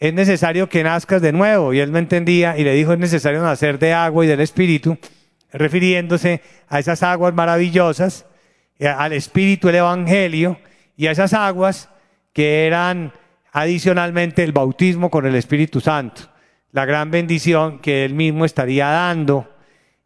[0.08, 1.74] es necesario que nazcas de nuevo.
[1.74, 4.98] Y él no entendía y le dijo, es necesario nacer de agua y del Espíritu,
[5.52, 8.26] refiriéndose a esas aguas maravillosas,
[8.80, 10.58] eh, al Espíritu, el Evangelio,
[10.98, 11.90] y a esas aguas
[12.34, 13.14] que eran
[13.52, 16.36] adicionalmente el bautismo con el Espíritu Santo
[16.76, 19.50] la gran bendición que él mismo estaría dando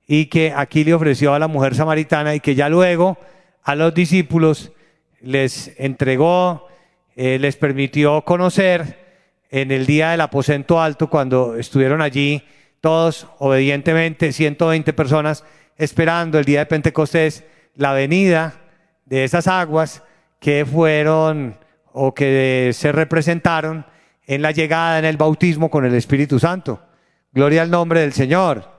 [0.08, 3.18] y que aquí le ofreció a la mujer samaritana y que ya luego
[3.64, 4.72] a los discípulos
[5.20, 6.68] les entregó,
[7.16, 9.09] eh, les permitió conocer
[9.50, 12.44] en el día del aposento alto cuando estuvieron allí
[12.82, 15.44] todos obedientemente, 120 personas,
[15.78, 17.44] esperando el día de Pentecostés,
[17.76, 18.56] la venida
[19.06, 20.04] de esas aguas
[20.40, 21.58] que fueron
[21.92, 23.86] o que se representaron
[24.28, 26.80] en la llegada, en el bautismo con el Espíritu Santo.
[27.32, 28.70] Gloria al nombre del Señor.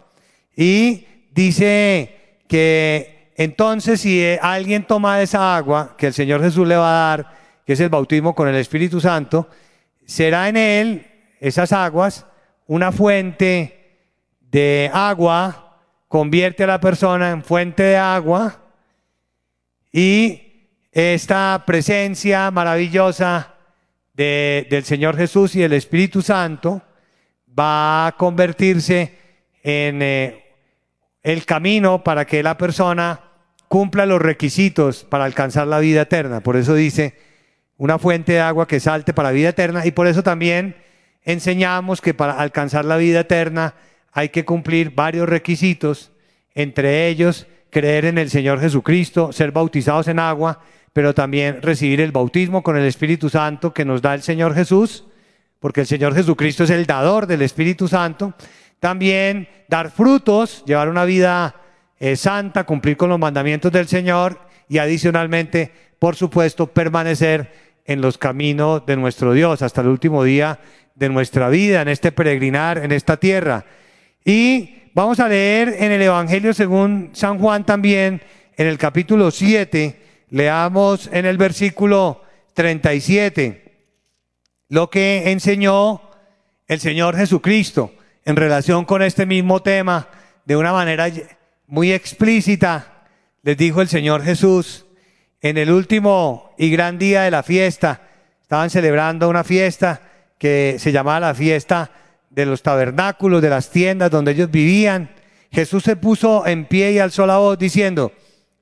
[0.57, 6.89] Y dice que entonces si alguien toma esa agua que el Señor Jesús le va
[6.89, 7.35] a dar,
[7.67, 9.49] que es el bautismo con el Espíritu Santo,
[10.11, 11.07] será en él,
[11.39, 12.27] esas aguas,
[12.67, 14.01] una fuente
[14.41, 18.61] de agua, convierte a la persona en fuente de agua
[19.93, 23.55] y esta presencia maravillosa
[24.13, 26.83] del Señor Jesús y del Espíritu Santo
[27.57, 29.15] va a convertirse
[29.63, 30.45] en eh,
[31.23, 33.21] el camino para que la persona
[33.69, 36.41] cumpla los requisitos para alcanzar la vida eterna.
[36.41, 37.30] Por eso dice,
[37.81, 40.77] una fuente de agua que salte para vida eterna y por eso también
[41.25, 43.73] enseñamos que para alcanzar la vida eterna
[44.13, 46.13] hay que cumplir varios requisitos,
[46.55, 50.61] entre ellos creer en el Señor Jesucristo, ser bautizados en agua,
[50.93, 55.07] pero también recibir el bautismo con el Espíritu Santo que nos da el Señor Jesús,
[55.59, 58.35] porque el Señor Jesucristo es el dador del Espíritu Santo.
[58.79, 61.55] También dar frutos, llevar una vida
[61.99, 64.39] eh, santa, cumplir con los mandamientos del Señor
[64.69, 70.61] y adicionalmente, por supuesto, permanecer en los caminos de nuestro Dios hasta el último día
[70.95, 73.65] de nuestra vida, en este peregrinar, en esta tierra.
[74.25, 78.23] Y vamos a leer en el Evangelio según San Juan también,
[78.57, 82.23] en el capítulo 7, leamos en el versículo
[82.55, 83.71] 37
[84.69, 86.01] lo que enseñó
[86.69, 87.93] el Señor Jesucristo
[88.25, 90.07] en relación con este mismo tema
[90.45, 91.09] de una manera
[91.67, 93.09] muy explícita.
[93.43, 94.87] Les dijo el Señor Jesús
[95.41, 98.03] en el último y gran día de la fiesta,
[98.43, 100.01] estaban celebrando una fiesta
[100.39, 101.91] que se llamaba la fiesta
[102.31, 105.11] de los tabernáculos, de las tiendas donde ellos vivían.
[105.51, 108.13] Jesús se puso en pie y alzó la voz diciendo,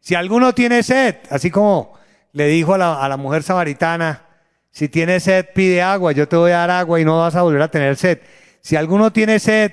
[0.01, 1.99] si alguno tiene sed, así como
[2.33, 4.23] le dijo a la, mujer samaritana,
[4.71, 7.43] si tiene sed, pide agua, yo te voy a dar agua y no vas a
[7.43, 8.21] volver a tener sed.
[8.61, 9.73] Si alguno tiene sed,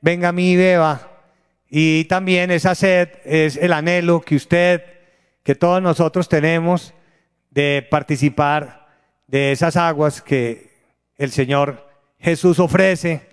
[0.00, 1.10] venga a mí y beba.
[1.68, 4.82] Y también esa sed es el anhelo que usted,
[5.46, 6.92] que todos nosotros tenemos
[7.52, 8.88] de participar
[9.28, 10.72] de esas aguas que
[11.14, 13.28] el Señor Jesús ofrece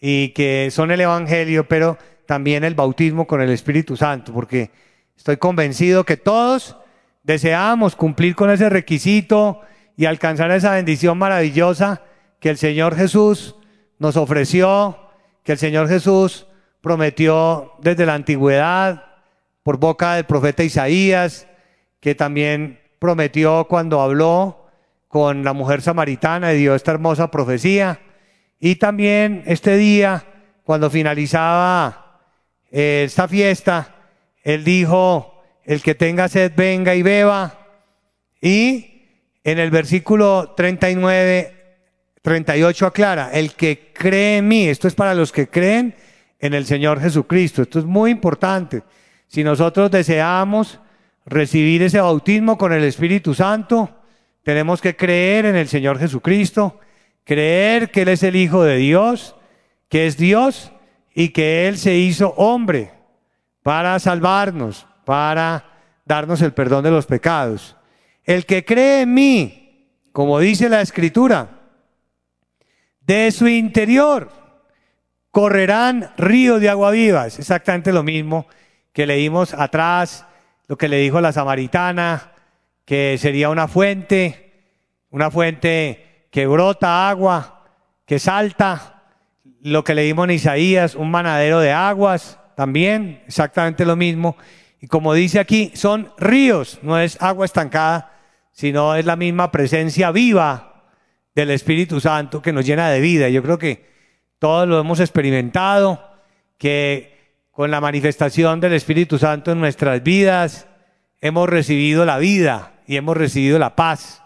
[0.00, 4.72] y que son el Evangelio, pero también el bautismo con el Espíritu Santo, porque
[5.16, 6.76] estoy convencido que todos
[7.22, 9.60] deseamos cumplir con ese requisito
[9.96, 12.02] y alcanzar esa bendición maravillosa
[12.40, 13.54] que el Señor Jesús
[14.00, 14.98] nos ofreció,
[15.44, 16.48] que el Señor Jesús
[16.80, 19.09] prometió desde la antigüedad
[19.70, 21.46] por boca del profeta Isaías,
[22.00, 24.66] que también prometió cuando habló
[25.06, 28.00] con la mujer samaritana y dio esta hermosa profecía.
[28.58, 30.24] Y también este día,
[30.64, 32.18] cuando finalizaba
[32.72, 33.94] eh, esta fiesta,
[34.42, 37.56] él dijo, el que tenga sed venga y beba.
[38.42, 39.04] Y
[39.44, 41.84] en el versículo 39,
[42.22, 45.94] 38 aclara, el que cree en mí, esto es para los que creen
[46.40, 48.82] en el Señor Jesucristo, esto es muy importante.
[49.30, 50.80] Si nosotros deseamos
[51.24, 53.88] recibir ese bautismo con el Espíritu Santo,
[54.42, 56.80] tenemos que creer en el Señor Jesucristo,
[57.22, 59.36] creer que Él es el Hijo de Dios,
[59.88, 60.72] que es Dios
[61.14, 62.90] y que Él se hizo hombre
[63.62, 65.64] para salvarnos, para
[66.04, 67.76] darnos el perdón de los pecados.
[68.24, 71.60] El que cree en mí, como dice la escritura,
[73.02, 74.32] de su interior
[75.30, 77.28] correrán ríos de agua viva.
[77.28, 78.48] Es exactamente lo mismo
[78.92, 80.26] que leímos atrás,
[80.66, 82.32] lo que le dijo la samaritana,
[82.84, 84.52] que sería una fuente,
[85.10, 87.64] una fuente que brota agua,
[88.06, 89.02] que salta,
[89.62, 94.36] lo que leímos en Isaías, un manadero de aguas, también exactamente lo mismo.
[94.80, 98.12] Y como dice aquí, son ríos, no es agua estancada,
[98.52, 100.84] sino es la misma presencia viva
[101.34, 103.28] del Espíritu Santo que nos llena de vida.
[103.28, 103.88] Yo creo que
[104.38, 106.02] todos lo hemos experimentado,
[106.58, 107.09] que
[107.60, 110.66] con la manifestación del Espíritu Santo en nuestras vidas
[111.20, 114.22] hemos recibido la vida y hemos recibido la paz,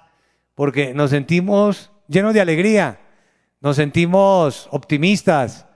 [0.54, 3.00] porque nos sentimos llenos de alegría,
[3.60, 5.66] nos sentimos optimistas,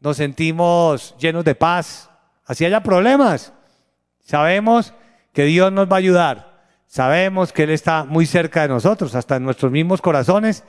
[0.00, 2.08] nos sentimos llenos de paz.
[2.46, 3.52] Así haya problemas,
[4.20, 4.94] sabemos
[5.34, 9.36] que Dios nos va a ayudar Sabemos que Él está muy cerca de nosotros, hasta
[9.36, 10.64] en nuestros mismos corazones,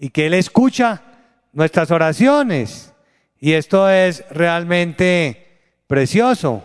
[0.00, 1.02] y que Él escucha
[1.52, 2.92] nuestras oraciones.
[3.38, 5.43] Y esto es realmente
[5.86, 6.64] precioso.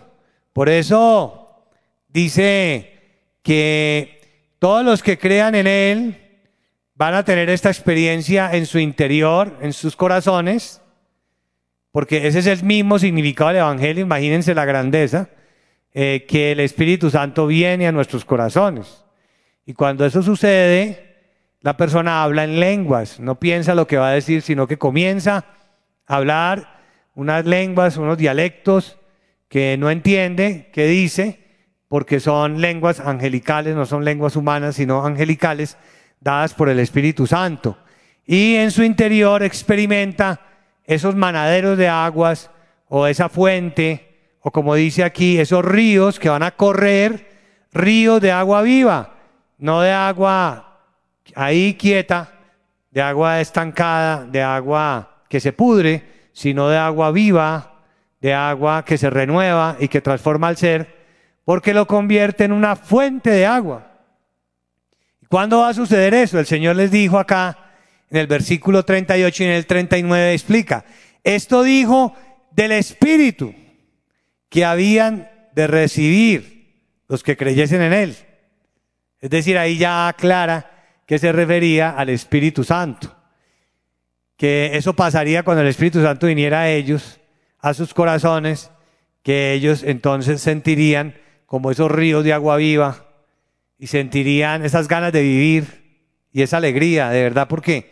[0.54, 1.66] Por eso
[2.08, 3.00] dice
[3.44, 4.20] que
[4.60, 6.18] todos los que crean en Él
[6.96, 10.82] van a tener esta experiencia en su interior, en sus corazones,
[11.92, 15.30] porque ese es el mismo significado del Evangelio, imagínense la grandeza,
[15.94, 19.06] eh, que el Espíritu Santo viene a nuestros corazones.
[19.66, 21.16] Y cuando eso sucede,
[21.62, 25.46] la persona habla en lenguas, no piensa lo que va a decir, sino que comienza
[26.06, 26.80] a hablar
[27.16, 28.99] unas lenguas, unos dialectos
[29.50, 31.40] que no entiende, que dice,
[31.88, 35.76] porque son lenguas angelicales, no son lenguas humanas, sino angelicales,
[36.22, 37.78] dadas por el Espíritu Santo.
[38.26, 40.40] Y en su interior experimenta
[40.86, 42.52] esos manaderos de aguas
[42.88, 47.30] o esa fuente, o como dice aquí, esos ríos que van a correr,
[47.74, 49.16] ríos de agua viva,
[49.58, 50.80] no de agua
[51.36, 52.32] ahí quieta,
[52.92, 57.79] de agua estancada, de agua que se pudre, sino de agua viva,
[58.22, 60.96] de agua que se renueva y que transforma al ser,
[61.46, 63.88] porque lo convierte en una fuente de agua.
[65.30, 66.40] ¿Cuándo va a suceder eso?
[66.40, 67.58] El Señor les dijo acá
[68.10, 70.86] en el versículo 38 y en el 39 explica,
[71.24, 72.16] esto dijo
[72.52, 73.54] del Espíritu
[74.50, 78.16] que habían de recibir los que creyesen en Él.
[79.22, 80.72] Es decir, ahí ya aclara
[81.06, 83.16] que se refería al Espíritu Santo,
[84.38, 87.19] que eso pasaría cuando el Espíritu Santo viniera a ellos,
[87.62, 88.72] a sus corazones,
[89.24, 93.06] que ellos entonces sentirían como esos ríos de agua viva
[93.78, 95.80] y sentirían esas ganas de vivir
[96.32, 97.92] y esa alegría, de verdad, porque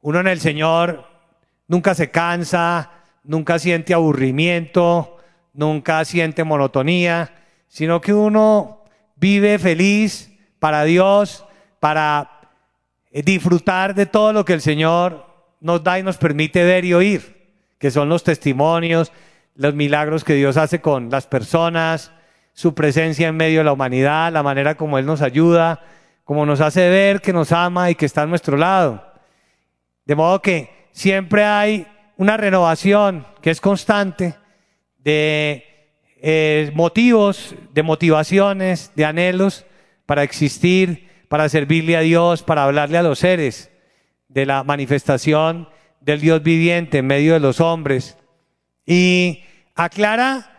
[0.00, 1.06] uno en el Señor
[1.66, 2.90] nunca se cansa,
[3.24, 5.18] nunca siente aburrimiento,
[5.54, 7.32] nunca siente monotonía,
[7.68, 8.84] sino que uno
[9.16, 11.44] vive feliz para Dios,
[11.78, 12.40] para
[13.10, 15.26] eh, disfrutar de todo lo que el Señor
[15.60, 17.39] nos da y nos permite ver y oír,
[17.80, 19.10] que son los testimonios,
[19.56, 22.12] los milagros que Dios hace con las personas,
[22.52, 25.82] su presencia en medio de la humanidad, la manera como Él nos ayuda,
[26.24, 29.02] como nos hace ver que nos ama y que está a nuestro lado.
[30.04, 31.86] De modo que siempre hay
[32.18, 34.34] una renovación que es constante
[34.98, 35.64] de
[36.20, 39.64] eh, motivos, de motivaciones, de anhelos
[40.04, 43.70] para existir, para servirle a Dios, para hablarle a los seres
[44.28, 48.16] de la manifestación del Dios viviente en medio de los hombres.
[48.86, 49.42] Y
[49.74, 50.50] aclara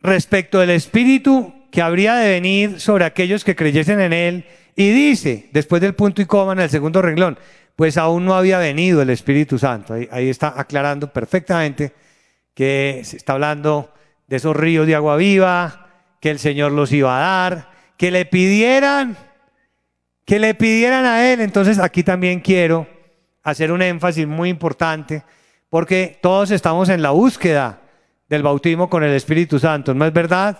[0.00, 4.44] respecto del Espíritu que habría de venir sobre aquellos que creyesen en Él.
[4.76, 7.38] Y dice, después del punto y coma en el segundo renglón,
[7.76, 9.94] pues aún no había venido el Espíritu Santo.
[9.94, 11.92] Ahí, está aclarando perfectamente
[12.54, 13.92] que se está hablando
[14.26, 15.88] de esos ríos de agua viva,
[16.20, 19.16] que el Señor los iba a dar, que le pidieran,
[20.24, 21.40] que le pidieran a Él.
[21.40, 22.97] Entonces aquí también quiero
[23.50, 25.22] hacer un énfasis muy importante,
[25.70, 27.80] porque todos estamos en la búsqueda
[28.28, 30.58] del bautismo con el Espíritu Santo, ¿no es verdad?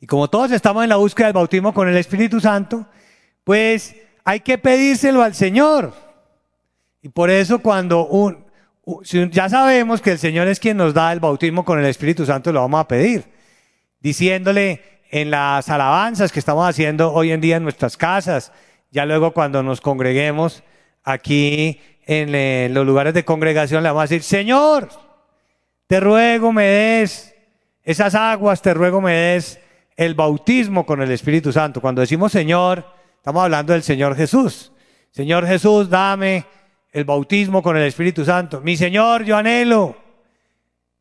[0.00, 2.86] Y como todos estamos en la búsqueda del bautismo con el Espíritu Santo,
[3.44, 5.92] pues hay que pedírselo al Señor.
[7.02, 8.44] Y por eso cuando un,
[9.30, 12.52] ya sabemos que el Señor es quien nos da el bautismo con el Espíritu Santo,
[12.52, 13.24] lo vamos a pedir,
[14.00, 18.52] diciéndole en las alabanzas que estamos haciendo hoy en día en nuestras casas,
[18.90, 20.62] ya luego cuando nos congreguemos
[21.08, 24.88] aquí en, los lugares de congregación, le vamos a decir, Señor,
[25.86, 27.34] te ruego me des
[27.82, 29.58] esas aguas, te ruego me des
[29.96, 31.80] el bautismo con el Espíritu Santo.
[31.80, 32.84] Cuando decimos Señor,
[33.16, 34.72] estamos hablando del Señor Jesús.
[35.10, 36.44] Señor Jesús, dame
[36.92, 38.60] el bautismo con el Espíritu Santo.
[38.60, 39.96] Mi Señor, yo anhelo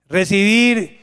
[0.07, 1.01] recibir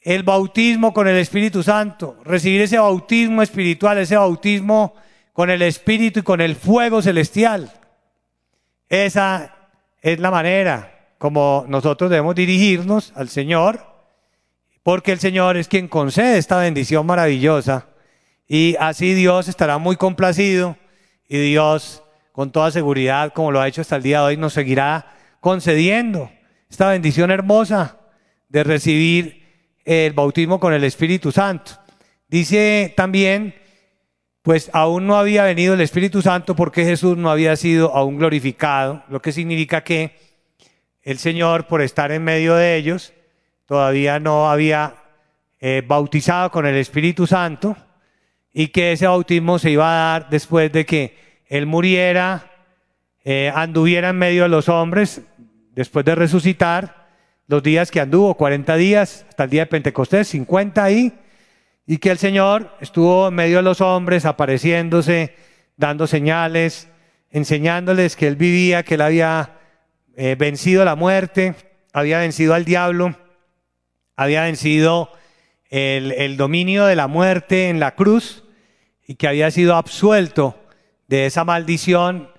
[0.00, 4.94] el bautismo con el Espíritu Santo, recibir ese bautismo espiritual, ese bautismo
[5.32, 7.72] con el Espíritu y con el fuego celestial.
[8.88, 9.54] Esa
[10.00, 13.84] es la manera como nosotros debemos dirigirnos al Señor,
[14.82, 17.88] porque el Señor es quien concede esta bendición maravillosa
[18.46, 20.76] y así Dios estará muy complacido
[21.28, 24.52] y Dios con toda seguridad, como lo ha hecho hasta el día de hoy, nos
[24.52, 25.06] seguirá
[25.40, 26.30] concediendo
[26.70, 27.98] esta bendición hermosa
[28.48, 31.72] de recibir el bautismo con el Espíritu Santo.
[32.28, 33.54] Dice también,
[34.46, 39.02] pues aún no había venido el Espíritu Santo porque Jesús no había sido aún glorificado,
[39.08, 40.16] lo que significa que
[41.02, 43.12] el Señor, por estar en medio de ellos,
[43.64, 44.94] todavía no había
[45.58, 47.76] eh, bautizado con el Espíritu Santo
[48.52, 52.48] y que ese bautismo se iba a dar después de que Él muriera,
[53.24, 55.22] eh, anduviera en medio de los hombres,
[55.72, 57.08] después de resucitar,
[57.48, 61.12] los días que anduvo, 40 días, hasta el día de Pentecostés, 50 ahí,
[61.86, 65.36] y que el Señor estuvo en medio de los hombres, apareciéndose,
[65.76, 66.88] dando señales,
[67.30, 69.58] enseñándoles que Él vivía, que Él había
[70.16, 71.54] eh, vencido la muerte,
[71.92, 73.16] había vencido al diablo,
[74.16, 75.10] había vencido
[75.70, 78.44] el, el dominio de la muerte en la cruz
[79.06, 80.58] y que había sido absuelto
[81.06, 82.30] de esa maldición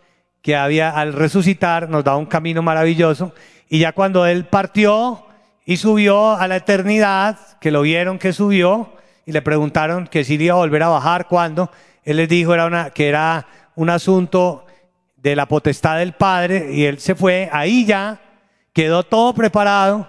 [0.41, 3.33] que había al resucitar, nos da un camino maravilloso.
[3.69, 5.27] Y ya cuando Él partió,
[5.67, 8.93] y subió a la eternidad, que lo vieron que subió,
[9.27, 11.69] y le preguntaron que si iba a volver a bajar, ¿cuándo?
[12.05, 14.65] Él les dijo era una, que era un asunto
[15.17, 18.21] de la potestad del Padre, y él se fue, ahí ya
[18.71, 20.07] quedó todo preparado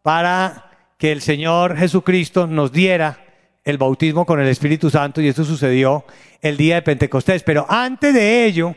[0.00, 3.18] para que el Señor Jesucristo nos diera
[3.64, 6.06] el bautismo con el Espíritu Santo, y eso sucedió
[6.40, 7.42] el día de Pentecostés.
[7.42, 8.74] Pero antes de ello,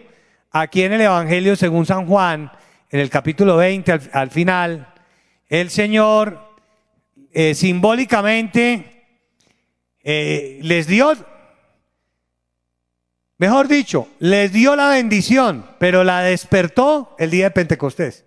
[0.51, 2.51] aquí en el Evangelio según San Juan,
[2.89, 4.93] en el capítulo 20, al, final,
[5.47, 6.57] el Señor
[7.31, 8.96] eh, simbólicamente
[10.09, 11.13] eh, les dio,
[13.37, 18.23] mejor dicho, les dio la bendición, pero la despertó el día de Pentecostés.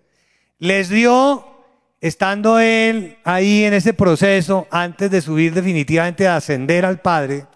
[0.58, 1.64] Les dio,
[2.02, 7.46] estando él ahí en ese proceso, antes de subir definitivamente a ascender al Padre,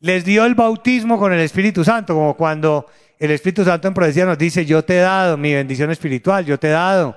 [0.00, 2.86] les dio el bautismo con el Espíritu Santo, como cuando
[3.20, 6.58] el Espíritu Santo en profecía nos dice, yo te he dado mi bendición espiritual, yo
[6.58, 7.16] te he dado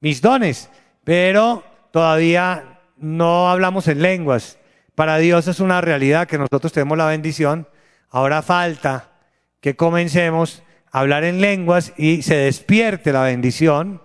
[0.00, 0.70] mis dones,
[1.04, 4.56] pero todavía no hablamos en lenguas.
[4.94, 7.68] Para Dios es una realidad que nosotros tenemos la bendición.
[8.10, 9.12] Ahora falta
[9.60, 14.02] que comencemos a hablar en lenguas y se despierte la bendición.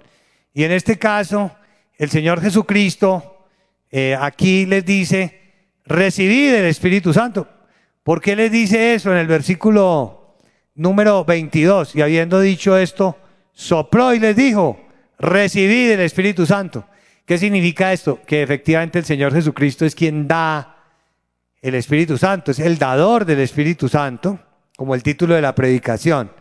[0.54, 1.52] Y en este caso,
[1.98, 3.46] el Señor Jesucristo
[3.92, 5.40] eh, aquí les dice,
[5.86, 7.48] recibid el Espíritu Santo.
[8.04, 10.20] ¿Por qué les dice eso en el versículo
[10.80, 11.96] número 22.
[11.96, 13.18] Y habiendo dicho esto,
[13.54, 14.80] sopló y les dijo,
[15.20, 16.86] recibid el Espíritu Santo.
[17.26, 18.20] ¿Qué significa esto?
[18.26, 20.79] Que efectivamente el Señor Jesucristo es quien da
[21.62, 24.40] el Espíritu Santo, es el dador del Espíritu Santo,
[24.78, 26.32] como el título de la predicación.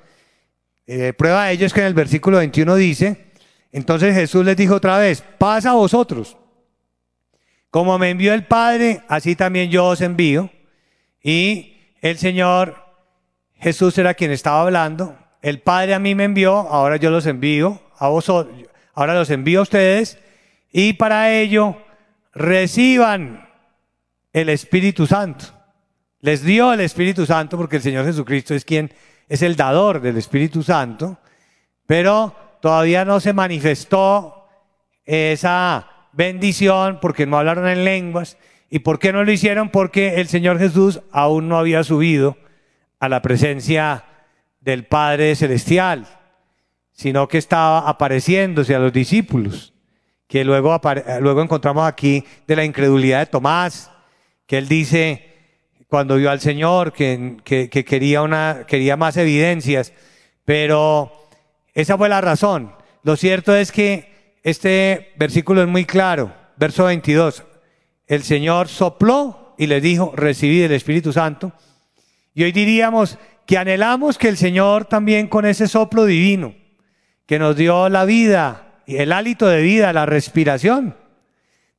[0.86, 3.32] Eh, prueba de ello es que en el versículo 21 dice,
[3.72, 6.36] entonces Jesús les dijo otra vez, pasa a vosotros.
[7.70, 10.50] Como me envió el Padre, así también yo os envío.
[11.22, 12.76] Y el Señor
[13.56, 15.18] Jesús era quien estaba hablando.
[15.42, 18.56] El Padre a mí me envió, ahora yo los envío a vosotros,
[18.94, 20.18] ahora los envío a ustedes.
[20.72, 21.76] Y para ello
[22.32, 23.47] reciban
[24.32, 25.46] el Espíritu Santo.
[26.20, 28.92] Les dio el Espíritu Santo porque el Señor Jesucristo es quien
[29.28, 31.18] es el dador del Espíritu Santo,
[31.86, 34.46] pero todavía no se manifestó
[35.04, 38.36] esa bendición porque no hablaron en lenguas.
[38.70, 39.70] ¿Y por qué no lo hicieron?
[39.70, 42.36] Porque el Señor Jesús aún no había subido
[43.00, 44.04] a la presencia
[44.60, 46.06] del Padre Celestial,
[46.92, 49.72] sino que estaba apareciéndose a los discípulos,
[50.26, 50.74] que luego,
[51.40, 53.90] encontramos aquí de la incredulidad de Tomás,
[54.48, 55.28] que él dice
[55.88, 59.92] cuando vio al Señor que, que, quería, una, quería más evidencias,
[60.44, 61.12] pero
[61.74, 62.72] esa fue la razón.
[63.02, 67.44] Lo cierto es que este versículo es muy claro, verso 22,
[68.06, 71.52] el Señor sopló y le dijo, recibid el Espíritu Santo,
[72.34, 76.54] y hoy diríamos que anhelamos que el Señor también con ese soplo divino,
[77.26, 80.96] que nos dio la vida, el hálito de vida, la respiración,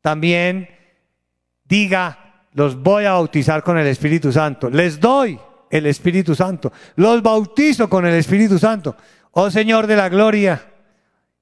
[0.02, 0.70] también
[1.66, 5.40] diga, los voy a bautizar con el Espíritu Santo, les doy
[5.70, 8.96] el Espíritu Santo, los bautizo con el Espíritu Santo.
[9.32, 10.66] Oh Señor de la gloria,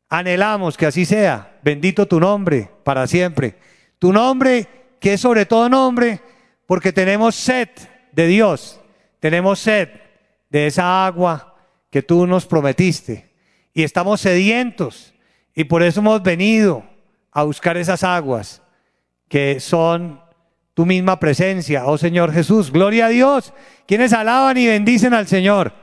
[0.10, 1.58] anhelamos que así sea.
[1.64, 3.58] Bendito tu nombre para siempre.
[4.00, 4.68] Tu nombre
[5.00, 6.22] que es sobre todo nombre,
[6.66, 7.70] porque tenemos sed
[8.12, 8.82] de Dios.
[9.20, 9.90] Tenemos sed
[10.50, 11.56] de esa agua
[11.90, 13.34] que tú nos prometiste
[13.74, 15.14] y estamos sedientos
[15.56, 16.84] y por eso hemos venido
[17.32, 18.62] a buscar esas aguas
[19.28, 20.22] que son
[20.78, 22.72] tu misma presencia, oh Señor Jesús.
[22.72, 23.52] Gloria a Dios.
[23.88, 25.74] Quienes alaban y bendicen al Señor.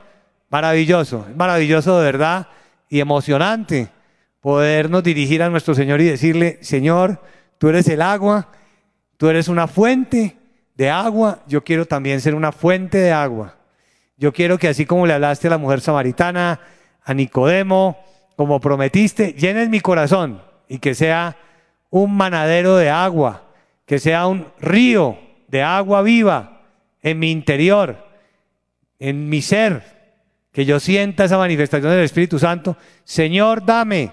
[0.49, 2.47] Maravilloso, maravilloso de verdad
[2.87, 3.89] y emocionante
[4.39, 7.21] podernos dirigir a nuestro Señor y decirle, Señor,
[7.57, 8.47] tú eres el agua,
[9.17, 10.37] tú eres una fuente
[10.75, 13.55] de agua, yo quiero también ser una fuente de agua.
[14.15, 16.61] Yo quiero que así como le hablaste a la mujer samaritana,
[17.03, 17.97] a Nicodemo,
[18.37, 21.35] como prometiste, llenes mi corazón y que sea
[21.89, 23.44] un manadero de agua,
[23.85, 25.17] que sea un río
[25.47, 26.61] de agua viva
[27.01, 28.03] en mi interior,
[28.99, 29.95] en mi ser,
[30.51, 32.77] que yo sienta esa manifestación del Espíritu Santo.
[33.03, 34.11] Señor, dame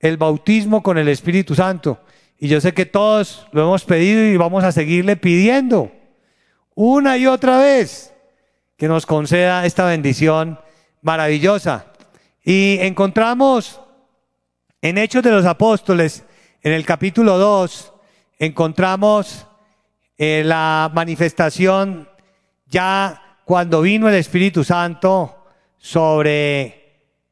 [0.00, 2.00] el bautismo con el Espíritu Santo.
[2.38, 5.90] Y yo sé que todos lo hemos pedido y vamos a seguirle pidiendo
[6.74, 8.14] una y otra vez
[8.76, 10.60] que nos conceda esta bendición
[11.02, 11.86] maravillosa.
[12.44, 13.80] Y encontramos
[14.80, 16.22] en Hechos de los Apóstoles,
[16.62, 17.92] en el capítulo 2,
[18.38, 19.46] encontramos
[20.16, 22.08] eh, la manifestación
[22.66, 25.46] ya cuando vino el Espíritu Santo
[25.78, 26.78] sobre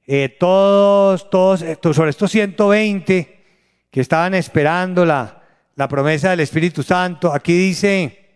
[0.07, 3.44] eh, todos, todos, sobre estos 120
[3.90, 5.42] que estaban esperando la,
[5.74, 7.32] la promesa del Espíritu Santo.
[7.32, 8.26] Aquí dice,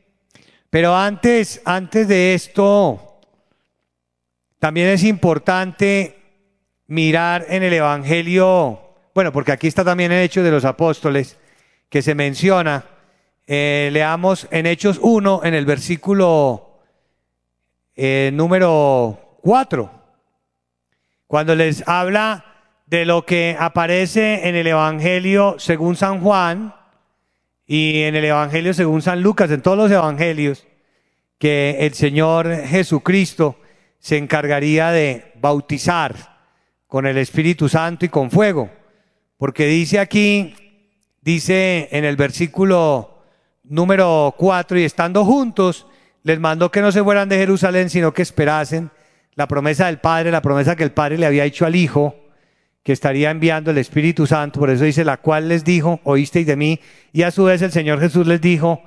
[0.69, 3.21] pero antes, antes de esto,
[4.59, 6.19] también es importante
[6.87, 8.81] mirar en el Evangelio,
[9.15, 11.39] bueno, porque aquí está también el hecho de los apóstoles,
[11.91, 12.87] que se menciona.
[13.47, 16.79] Eh, leamos en Hechos 1, en el versículo
[17.97, 19.91] eh, número 4,
[21.27, 22.45] cuando les habla
[22.87, 26.75] de lo que aparece en el Evangelio según San Juan
[27.67, 30.67] y en el Evangelio según San Lucas, en todos los Evangelios,
[31.39, 33.59] que el Señor Jesucristo
[33.99, 36.15] se encargaría de bautizar
[36.87, 38.71] con el Espíritu Santo y con fuego.
[39.37, 40.55] Porque dice aquí,
[41.21, 43.23] dice en el versículo
[43.65, 45.87] número 4, y estando juntos,
[46.23, 48.91] les mandó que no se fueran de Jerusalén, sino que esperasen
[49.35, 52.15] la promesa del Padre, la promesa que el Padre le había hecho al Hijo,
[52.83, 54.61] que estaría enviando el Espíritu Santo.
[54.61, 56.81] Por eso dice, la cual les dijo, oísteis de mí.
[57.13, 58.83] Y a su vez el Señor Jesús les dijo,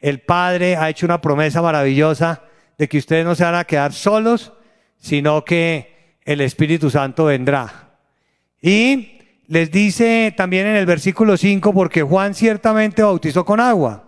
[0.00, 2.42] el Padre ha hecho una promesa maravillosa
[2.78, 4.52] de que ustedes no se van a quedar solos,
[4.98, 7.98] sino que el Espíritu Santo vendrá.
[8.60, 9.15] Y
[9.48, 14.04] les dice también en el versículo 5, porque Juan ciertamente bautizó con agua,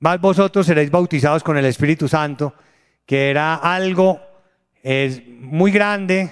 [0.00, 2.54] más vosotros seréis bautizados con el Espíritu Santo,
[3.06, 4.20] que era algo
[4.82, 6.30] es, muy grande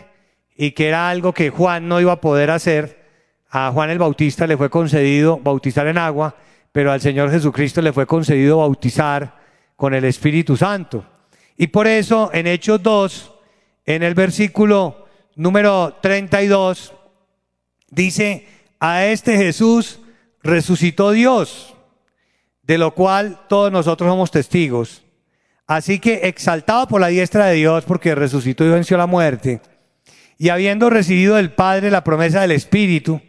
[0.57, 3.05] y que era algo que Juan no iba a poder hacer.
[3.51, 6.35] A Juan el Bautista le fue concedido bautizar en agua,
[6.73, 9.37] pero al Señor Jesucristo le fue concedido bautizar
[9.77, 11.05] con el Espíritu Santo.
[11.57, 13.35] Y por eso en Hechos 2,
[13.87, 15.07] en el versículo
[15.37, 16.93] número 32,
[17.91, 18.47] Dice,
[18.81, 20.01] a este Jesús
[20.43, 21.75] resucitó Dios,
[22.63, 25.03] de lo cual todos nosotros somos testigos.
[25.67, 29.61] Así que exaltado por la diestra de Dios, porque resucitó y venció la muerte,
[30.39, 33.21] y habiendo recibido del Padre la promesa del Espíritu,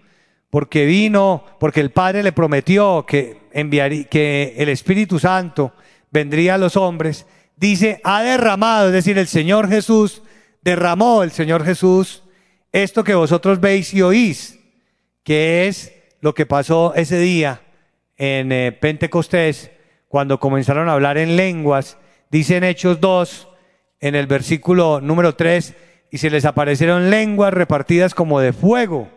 [0.50, 5.74] porque vino, porque el Padre le prometió que, enviaría, que el Espíritu Santo
[6.12, 10.22] vendría a los hombres, dice, ha derramado, es decir, el Señor Jesús,
[10.62, 12.24] derramó el Señor Jesús
[12.84, 14.60] esto que vosotros veis y oís,
[15.24, 17.62] que es lo que pasó ese día
[18.18, 19.72] en eh, Pentecostés,
[20.08, 21.98] cuando comenzaron a hablar en lenguas,
[22.30, 23.48] dice en Hechos 2,
[24.00, 25.74] en el versículo número 3,
[26.12, 29.10] y se les aparecieron lenguas repartidas como de fuego,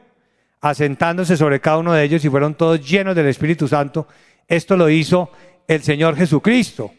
[0.63, 4.09] asentándose sobre cada uno de ellos y fueron todos llenos del Espíritu Santo.
[4.49, 5.31] Esto lo hizo
[5.69, 6.93] el Señor Jesucristo.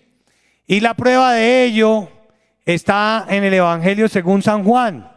[0.68, 2.08] Y la prueba de ello
[2.66, 5.12] está en el Evangelio según San Juan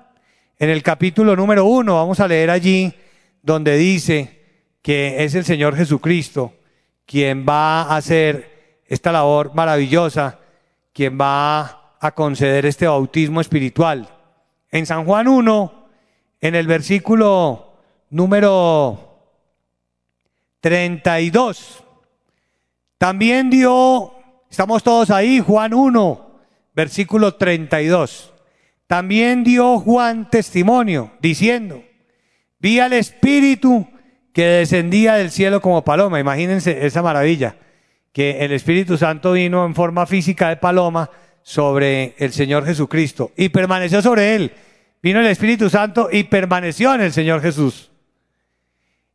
[0.59, 2.92] en el capítulo número uno, vamos a leer allí
[3.42, 4.40] donde dice
[4.82, 6.52] que es el Señor Jesucristo
[7.07, 10.38] quien va a hacer esta labor maravillosa,
[10.92, 14.09] quien va a conceder este bautismo espiritual.
[14.70, 15.86] En San Juan 1,
[16.40, 17.78] en el versículo
[18.11, 19.18] número
[20.61, 21.82] 32,
[22.98, 24.14] también dio,
[24.50, 26.30] estamos todos ahí, Juan 1,
[26.74, 28.34] versículo 32.
[28.95, 31.82] También dio Juan testimonio diciendo,
[32.61, 33.88] vi al Espíritu
[34.32, 36.20] que descendía del cielo como paloma.
[36.20, 37.57] Imagínense esa maravilla,
[38.12, 41.11] que el Espíritu Santo vino en forma física de paloma
[41.42, 44.53] sobre el Señor Jesucristo y permaneció sobre él.
[45.03, 47.90] Vino el Espíritu Santo y permaneció en el Señor Jesús.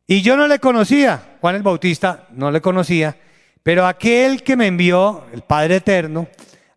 [0.06, 3.16] Y yo no le conocía, Juan el Bautista no le conocía,
[3.62, 6.28] pero aquel que me envió, el Padre Eterno,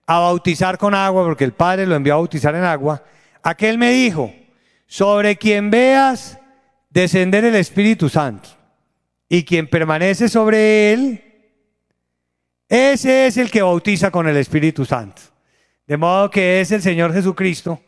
[0.06, 3.04] a bautizar con agua, porque el Padre lo envió a bautizar en agua,
[3.42, 4.34] aquel me dijo,
[4.86, 6.40] sobre quien veas
[6.90, 8.50] descender el Espíritu Santo
[9.30, 11.24] y quien permanece sobre él,
[12.70, 15.22] ese es el que bautiza con el Espíritu Santo.
[15.86, 17.82] De modo que es el Señor Jesucristo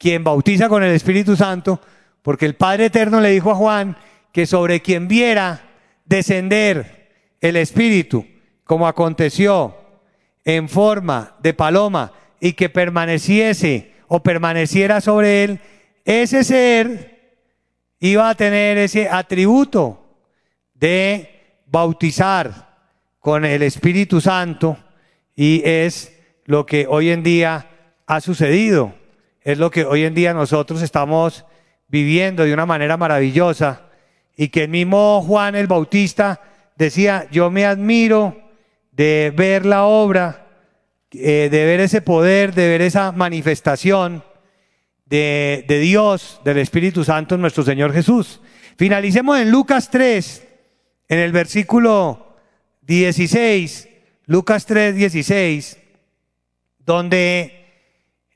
[0.00, 1.78] quien bautiza con el Espíritu Santo,
[2.22, 3.98] porque el Padre Eterno le dijo a Juan
[4.32, 5.60] que sobre quien viera
[6.06, 8.26] descender el Espíritu,
[8.64, 9.76] como aconteció
[10.44, 15.60] en forma de paloma y que permaneciese o permaneciera sobre él,
[16.04, 17.20] ese ser
[18.00, 20.04] iba a tener ese atributo
[20.74, 22.70] de bautizar
[23.20, 24.78] con el Espíritu Santo
[25.36, 26.16] y es
[26.46, 27.68] lo que hoy en día
[28.06, 28.94] ha sucedido,
[29.42, 31.44] es lo que hoy en día nosotros estamos
[31.88, 33.82] viviendo de una manera maravillosa
[34.36, 36.40] y que el mismo Juan el Bautista
[36.76, 38.49] decía, yo me admiro
[38.92, 40.46] de ver la obra,
[41.12, 44.24] eh, de ver ese poder, de ver esa manifestación
[45.06, 48.40] de, de Dios, del Espíritu Santo en nuestro Señor Jesús.
[48.76, 50.48] Finalicemos en Lucas 3,
[51.08, 52.36] en el versículo
[52.82, 53.88] 16,
[54.26, 55.78] Lucas 3, 16,
[56.78, 57.60] donde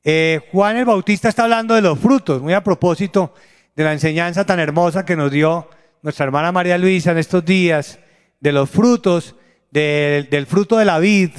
[0.04, 3.34] eh, Juan el Bautista está hablando de los frutos, muy a propósito
[3.74, 5.68] de la enseñanza tan hermosa que nos dio
[6.02, 7.98] nuestra hermana María Luisa en estos días,
[8.40, 9.34] de los frutos
[9.74, 11.30] del fruto de la vid,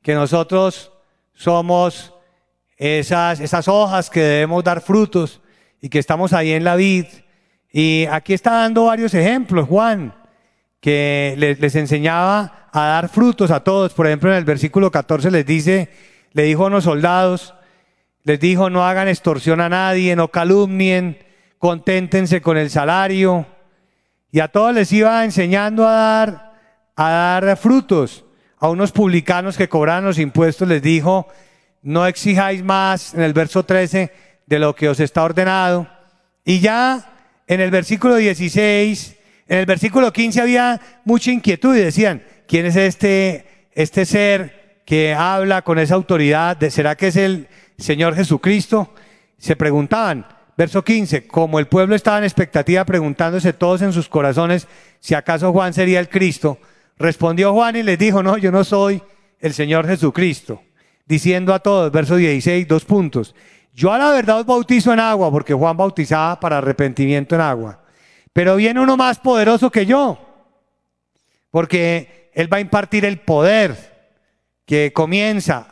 [0.00, 0.90] que nosotros
[1.34, 2.14] somos
[2.78, 5.42] esas, esas hojas que debemos dar frutos
[5.82, 7.06] y que estamos ahí en la vid.
[7.70, 10.14] Y aquí está dando varios ejemplos, Juan,
[10.80, 13.92] que les, les enseñaba a dar frutos a todos.
[13.92, 15.90] Por ejemplo, en el versículo 14 les dice,
[16.32, 17.54] le dijo a unos soldados,
[18.22, 21.18] les dijo, no hagan extorsión a nadie, no calumnien,
[21.58, 23.46] conténtense con el salario.
[24.32, 26.53] Y a todos les iba enseñando a dar,
[26.96, 28.24] a dar frutos.
[28.58, 31.28] A unos publicanos que cobraban los impuestos les dijo,
[31.82, 34.10] no exijáis más, en el verso 13,
[34.46, 35.86] de lo que os está ordenado.
[36.44, 37.12] Y ya
[37.46, 39.16] en el versículo 16,
[39.48, 45.14] en el versículo 15 había mucha inquietud y decían, ¿quién es este, este ser que
[45.14, 46.58] habla con esa autoridad?
[46.70, 48.94] ¿Será que es el Señor Jesucristo?
[49.36, 50.26] Se preguntaban,
[50.56, 54.66] verso 15, como el pueblo estaba en expectativa preguntándose todos en sus corazones
[55.00, 56.58] si acaso Juan sería el Cristo,
[56.98, 59.02] respondió Juan y les dijo, no, yo no soy
[59.40, 60.62] el Señor Jesucristo,
[61.06, 63.34] diciendo a todos, verso 16, dos puntos,
[63.72, 67.80] yo a la verdad os bautizo en agua, porque Juan bautizaba para arrepentimiento en agua,
[68.32, 70.18] pero viene uno más poderoso que yo,
[71.50, 74.12] porque él va a impartir el poder
[74.64, 75.68] que comienza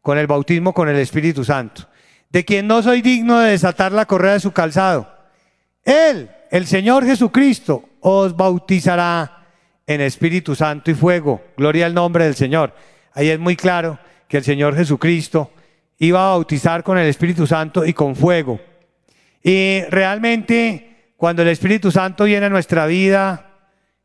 [0.00, 1.88] con el bautismo con el Espíritu Santo,
[2.28, 5.08] de quien no soy digno de desatar la correa de su calzado.
[5.84, 9.43] Él, el Señor Jesucristo, os bautizará
[9.86, 11.42] en Espíritu Santo y fuego.
[11.56, 12.74] Gloria al nombre del Señor.
[13.12, 15.50] Ahí es muy claro que el Señor Jesucristo
[15.98, 18.60] iba a bautizar con el Espíritu Santo y con fuego.
[19.42, 23.50] Y realmente cuando el Espíritu Santo viene a nuestra vida,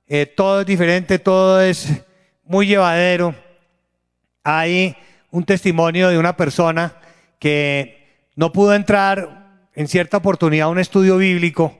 [0.07, 2.03] eh, todo es diferente, todo es
[2.43, 3.34] muy llevadero.
[4.43, 4.95] Hay
[5.32, 6.95] un testimonio de una persona
[7.39, 11.77] que no pudo entrar en cierta oportunidad a un estudio bíblico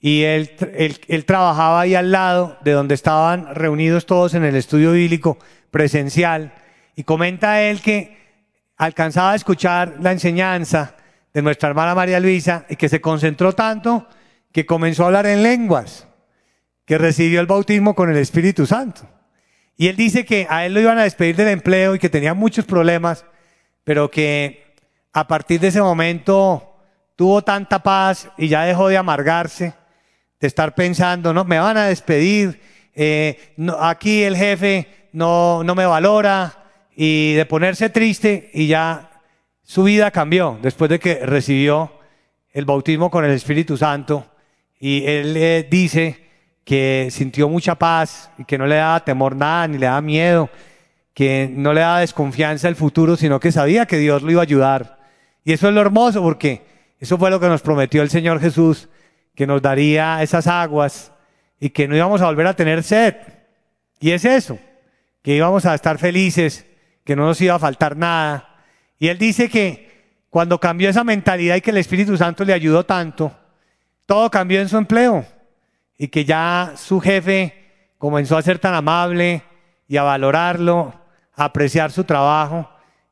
[0.00, 4.54] y él, él, él, trabajaba ahí al lado de donde estaban reunidos todos en el
[4.54, 5.38] estudio bíblico
[5.70, 6.52] presencial
[6.94, 8.16] y comenta él que
[8.76, 10.94] alcanzaba a escuchar la enseñanza
[11.34, 14.06] de nuestra hermana María Luisa y que se concentró tanto
[14.52, 16.06] que comenzó a hablar en lenguas,
[16.84, 19.02] que recibió el bautismo con el Espíritu Santo.
[19.76, 22.34] Y él dice que a él lo iban a despedir del empleo y que tenía
[22.34, 23.24] muchos problemas,
[23.84, 24.74] pero que
[25.12, 26.76] a partir de ese momento
[27.14, 29.74] tuvo tanta paz y ya dejó de amargarse,
[30.40, 32.60] de estar pensando, no, me van a despedir,
[32.94, 36.58] eh, no, aquí el jefe no, no me valora,
[37.00, 39.22] y de ponerse triste y ya
[39.62, 41.92] su vida cambió después de que recibió
[42.52, 44.26] el bautismo con el Espíritu Santo
[44.80, 46.18] y él le dice
[46.64, 50.50] que sintió mucha paz y que no le daba temor nada, ni le daba miedo,
[51.14, 54.42] que no le daba desconfianza al futuro, sino que sabía que Dios lo iba a
[54.42, 54.98] ayudar.
[55.44, 56.62] Y eso es lo hermoso porque
[56.98, 58.88] eso fue lo que nos prometió el Señor Jesús,
[59.38, 61.12] que nos daría esas aguas
[61.60, 63.14] y que no íbamos a volver a tener sed.
[64.00, 64.58] Y es eso,
[65.22, 66.66] que íbamos a estar felices
[67.04, 68.56] que no nos iba a faltar nada.
[68.98, 72.84] Y él dice que cuando cambió esa mentalidad y que el Espíritu Santo le ayudó
[72.84, 73.30] tanto,
[74.06, 75.24] todo cambió en su empleo
[75.96, 79.44] y que ya su jefe comenzó a ser tan amable
[79.86, 80.94] y a valorarlo,
[81.36, 82.68] a apreciar su trabajo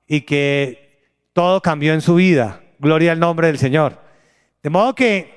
[0.09, 2.63] y que todo cambió en su vida.
[2.81, 4.01] Gloria al nombre del Señor.
[4.65, 5.36] De modo que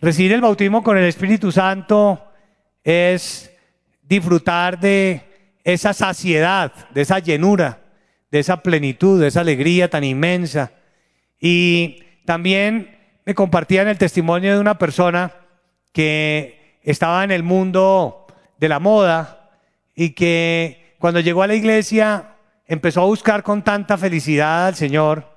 [0.00, 2.22] recibir el bautismo con el Espíritu Santo
[2.82, 3.50] es
[4.02, 5.22] disfrutar de
[5.64, 7.80] esa saciedad, de esa llenura
[8.30, 10.72] de esa plenitud, de esa alegría tan inmensa.
[11.40, 15.32] Y también me compartían el testimonio de una persona
[15.92, 18.26] que estaba en el mundo
[18.58, 19.50] de la moda
[19.94, 22.36] y que cuando llegó a la iglesia
[22.66, 25.28] empezó a buscar con tanta felicidad al Señor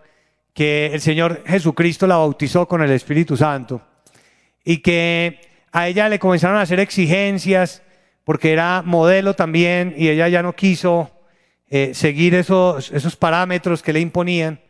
[0.53, 3.82] que el Señor Jesucristo la bautizó con el Espíritu Santo
[4.64, 5.41] y que
[5.72, 7.82] a ella le comenzaron a hacer exigencias
[8.24, 11.11] porque era modelo también y ella ya no quiso
[11.70, 14.61] eh, seguir esos, esos parámetros que le imponían.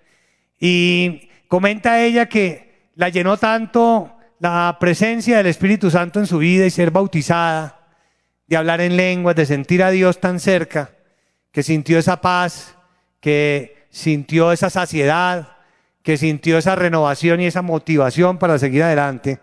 [0.60, 6.66] Y comenta ella que la llenó tanto la presencia del Espíritu Santo en su vida
[6.66, 7.80] y ser bautizada,
[8.48, 10.92] de hablar en lenguas, de sentir a Dios tan cerca,
[11.52, 12.76] que sintió esa paz,
[13.20, 15.58] que sintió esa saciedad,
[16.02, 19.40] que sintió esa renovación y esa motivación para seguir adelante,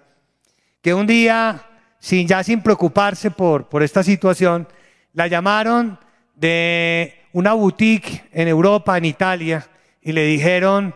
[0.82, 1.62] que un día,
[1.98, 4.66] sin ya sin preocuparse por, por esta situación,
[5.12, 5.98] la llamaron
[6.34, 9.66] de una boutique en Europa, en Italia,
[10.00, 10.94] y le dijeron,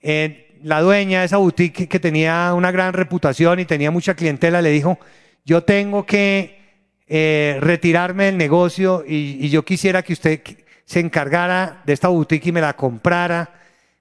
[0.00, 4.62] eh, la dueña de esa boutique que tenía una gran reputación y tenía mucha clientela,
[4.62, 4.98] le dijo,
[5.44, 6.60] yo tengo que
[7.08, 10.40] eh, retirarme del negocio y, yo quisiera que usted
[10.84, 13.54] se encargara de esta boutique y me la comprara.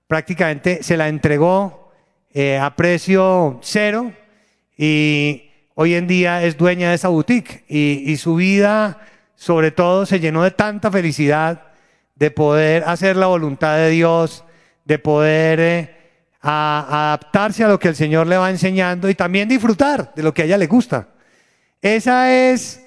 [0.07, 1.91] Prácticamente se la entregó
[2.33, 4.11] eh, a precio cero
[4.83, 8.97] y hoy en día es dueña de esa boutique y, y su vida
[9.35, 11.67] sobre todo se llenó de tanta felicidad
[12.15, 14.43] de poder hacer la voluntad de Dios,
[14.85, 15.95] de poder eh,
[16.41, 20.41] adaptarse a lo que el Señor le va enseñando y también disfrutar de lo que
[20.41, 21.09] a ella le gusta.
[21.79, 22.83] Esa es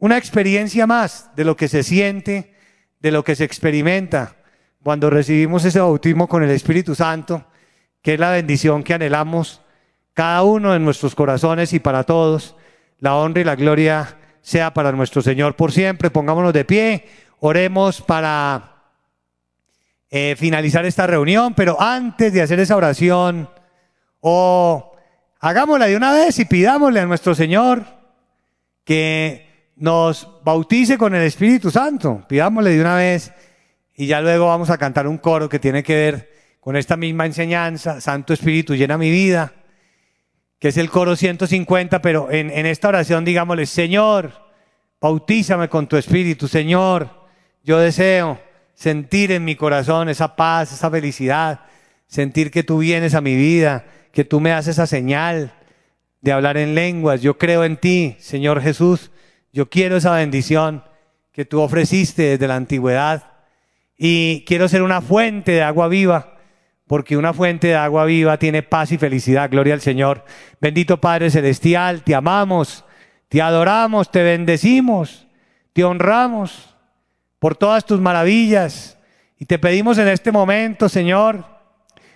[0.00, 2.54] una experiencia más de lo que se siente,
[2.98, 4.34] de lo que se experimenta
[4.82, 7.46] cuando recibimos ese bautismo con el Espíritu Santo,
[8.02, 9.62] que es la bendición que anhelamos
[10.16, 12.56] cada uno en nuestros corazones y para todos.
[13.00, 16.08] La honra y la gloria sea para nuestro Señor por siempre.
[16.08, 17.06] Pongámonos de pie,
[17.38, 18.76] oremos para
[20.08, 23.50] eh, finalizar esta reunión, pero antes de hacer esa oración,
[24.20, 24.96] o
[25.38, 27.84] hagámosla de una vez y pidámosle a nuestro Señor
[28.82, 32.24] que nos bautice con el Espíritu Santo.
[32.26, 33.34] Pidámosle de una vez
[33.94, 37.26] y ya luego vamos a cantar un coro que tiene que ver con esta misma
[37.26, 39.52] enseñanza, Santo Espíritu llena mi vida,
[40.58, 44.32] que es el coro 150, pero en, esta oración digámosle, Señor,
[45.00, 47.10] bautízame con tu Espíritu, Señor,
[47.62, 48.40] yo deseo
[48.74, 51.60] sentir en mi corazón esa paz, esa felicidad,
[52.06, 55.52] sentir que tú vienes a mi vida, que tú me haces esa señal
[56.20, 57.22] de hablar en lenguas.
[57.22, 59.10] Yo creo en ti, Señor Jesús.
[59.52, 60.84] Yo quiero esa bendición
[61.32, 63.32] que tú ofreciste desde la antigüedad.
[63.98, 66.35] Y quiero ser una fuente de agua viva,
[66.86, 69.50] porque una fuente de agua viva tiene paz y felicidad.
[69.50, 70.24] Gloria al Señor.
[70.60, 72.84] Bendito Padre Celestial, te amamos,
[73.28, 75.26] te adoramos, te bendecimos,
[75.72, 76.76] te honramos
[77.38, 78.98] por todas tus maravillas.
[79.38, 81.44] Y te pedimos en este momento, Señor,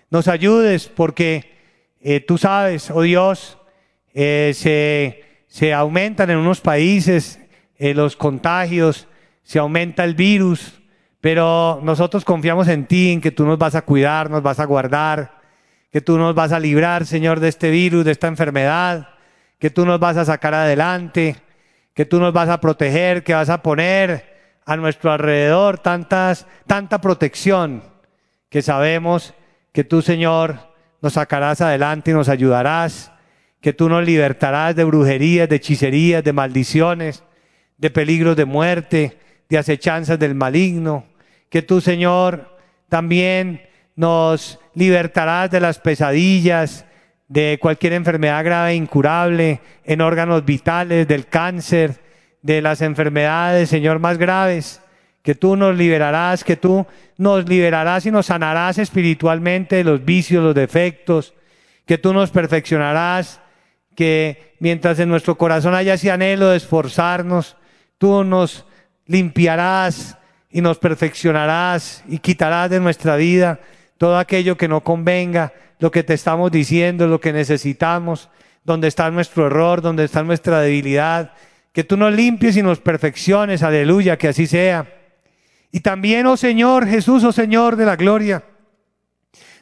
[0.09, 1.59] nos ayudes porque
[2.01, 3.59] eh, tú sabes, oh Dios,
[4.15, 7.39] eh, se, se, aumentan en unos países
[7.77, 9.07] eh, los contagios,
[9.43, 10.80] se aumenta el virus,
[11.21, 14.65] pero nosotros confiamos en ti, en que tú nos vas a cuidar, nos vas a
[14.65, 15.41] guardar,
[15.91, 19.09] que tú nos vas a librar, Señor, de este virus, de esta enfermedad,
[19.59, 21.37] que tú nos vas a sacar adelante,
[21.95, 24.31] que tú nos vas a proteger, que vas a poner
[24.65, 27.83] a nuestro alrededor tantas, tanta protección
[28.49, 29.35] que sabemos
[29.73, 30.71] que tú, Señor,
[31.03, 33.13] nos sacarás adelante y nos ayudarás,
[33.61, 37.23] que tú nos libertarás de brujerías, de hechicerías, de maldiciones,
[37.79, 39.19] de peligros de muerte,
[39.51, 41.05] de acechanzas del maligno,
[41.51, 42.57] que tú, Señor,
[42.89, 46.87] también nos libertarás de las pesadillas,
[47.29, 52.01] de cualquier enfermedad grave e incurable, en órganos vitales, del cáncer,
[52.43, 54.81] de las enfermedades, Señor, más graves.
[55.23, 56.87] Que tú nos liberarás, que tú
[57.19, 61.35] nos liberarás y nos sanarás espiritualmente de los vicios, los defectos,
[61.85, 63.41] que tú nos perfeccionarás,
[63.95, 67.57] que mientras en nuestro corazón haya ese anhelo de esforzarnos,
[67.99, 68.65] tú nos
[69.11, 70.17] limpiarás
[70.53, 73.59] y nos perfeccionarás y quitarás de nuestra vida
[73.99, 78.31] todo aquello que no convenga, lo que te estamos diciendo, lo que necesitamos,
[78.65, 81.33] donde está nuestro error, donde está nuestra debilidad,
[81.73, 84.87] que tú nos limpies y nos perfecciones, aleluya, que así sea.
[85.73, 88.45] Y también, oh Señor Jesús, oh Señor de la gloria,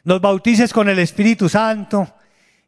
[0.03, 2.07] nos bautices con el Espíritu Santo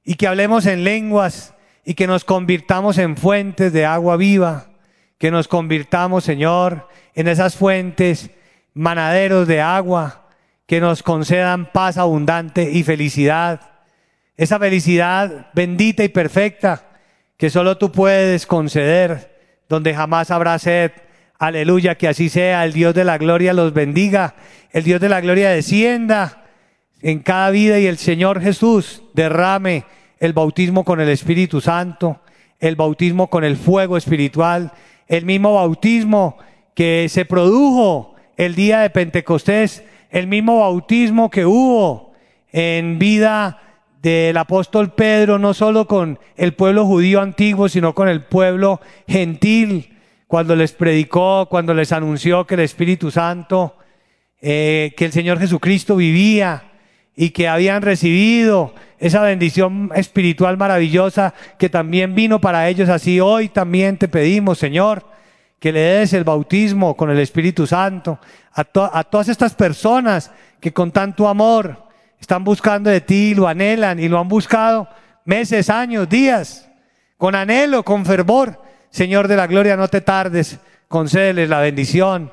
[0.03, 1.53] y que hablemos en lenguas
[1.85, 4.70] y que nos convirtamos en fuentes de agua viva,
[5.21, 8.31] que nos convirtamos, Señor, en esas fuentes,
[8.73, 10.27] manaderos de agua,
[10.65, 13.61] que nos concedan paz abundante y felicidad.
[14.35, 16.87] Esa felicidad bendita y perfecta
[17.37, 20.91] que solo tú puedes conceder, donde jamás habrá sed
[21.37, 22.65] Aleluya, que así sea.
[22.65, 24.33] El Dios de la gloria los bendiga.
[24.71, 26.45] El Dios de la gloria descienda
[27.03, 29.85] en cada vida y el Señor Jesús derrame
[30.19, 32.21] el bautismo con el Espíritu Santo,
[32.59, 34.71] el bautismo con el fuego espiritual,
[35.11, 36.37] el mismo bautismo
[36.73, 42.13] que se produjo el día de Pentecostés, el mismo bautismo que hubo
[42.53, 43.59] en vida
[44.01, 49.97] del apóstol Pedro, no solo con el pueblo judío antiguo, sino con el pueblo gentil
[50.27, 53.75] cuando les predicó, cuando les anunció que el Espíritu Santo,
[54.39, 56.70] eh, que el Señor Jesucristo vivía
[57.15, 62.89] y que habían recibido esa bendición espiritual maravillosa que también vino para ellos.
[62.89, 65.05] Así hoy también te pedimos, Señor,
[65.59, 68.19] que le des el bautismo con el Espíritu Santo
[68.53, 71.83] a, todas estas personas que con tanto amor
[72.19, 74.87] están buscando de ti, lo anhelan y lo han buscado
[75.25, 76.69] meses, años, días,
[77.17, 78.59] con anhelo, con fervor
[78.91, 80.59] Señor de la gloria, no te tardes,
[80.89, 82.29] concédeles la bendición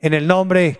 [0.00, 0.76] en el nombre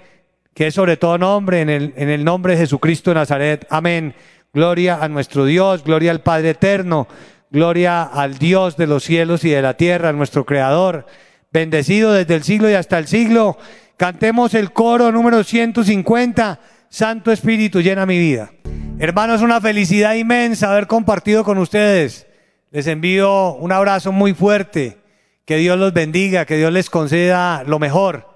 [0.60, 3.66] que es sobre todo nombre, en el, nombre de Jesucristo de Nazaret.
[3.70, 4.14] Amén.
[4.52, 7.08] Gloria a nuestro Dios, gloria al Padre eterno,
[7.50, 11.06] gloria al Dios de los cielos y de la tierra, nuestro Creador,
[11.50, 13.56] bendecido desde el siglo y hasta el siglo.
[13.96, 18.50] Cantemos el coro número 150, Santo Espíritu llena mi vida.
[18.98, 22.26] Hermanos, una felicidad inmensa haber compartido con ustedes.
[22.70, 24.98] Les envío un abrazo muy fuerte.
[25.46, 28.30] Que Dios los bendiga, que Dios les conceda lo mejor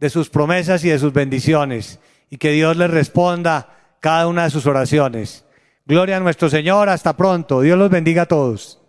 [0.00, 1.98] de sus promesas y de sus bendiciones
[2.30, 3.68] y que Dios les responda
[4.00, 5.44] cada una de sus oraciones.
[5.84, 7.60] Gloria a nuestro Señor, hasta pronto.
[7.60, 8.80] Dios los bendiga a todos.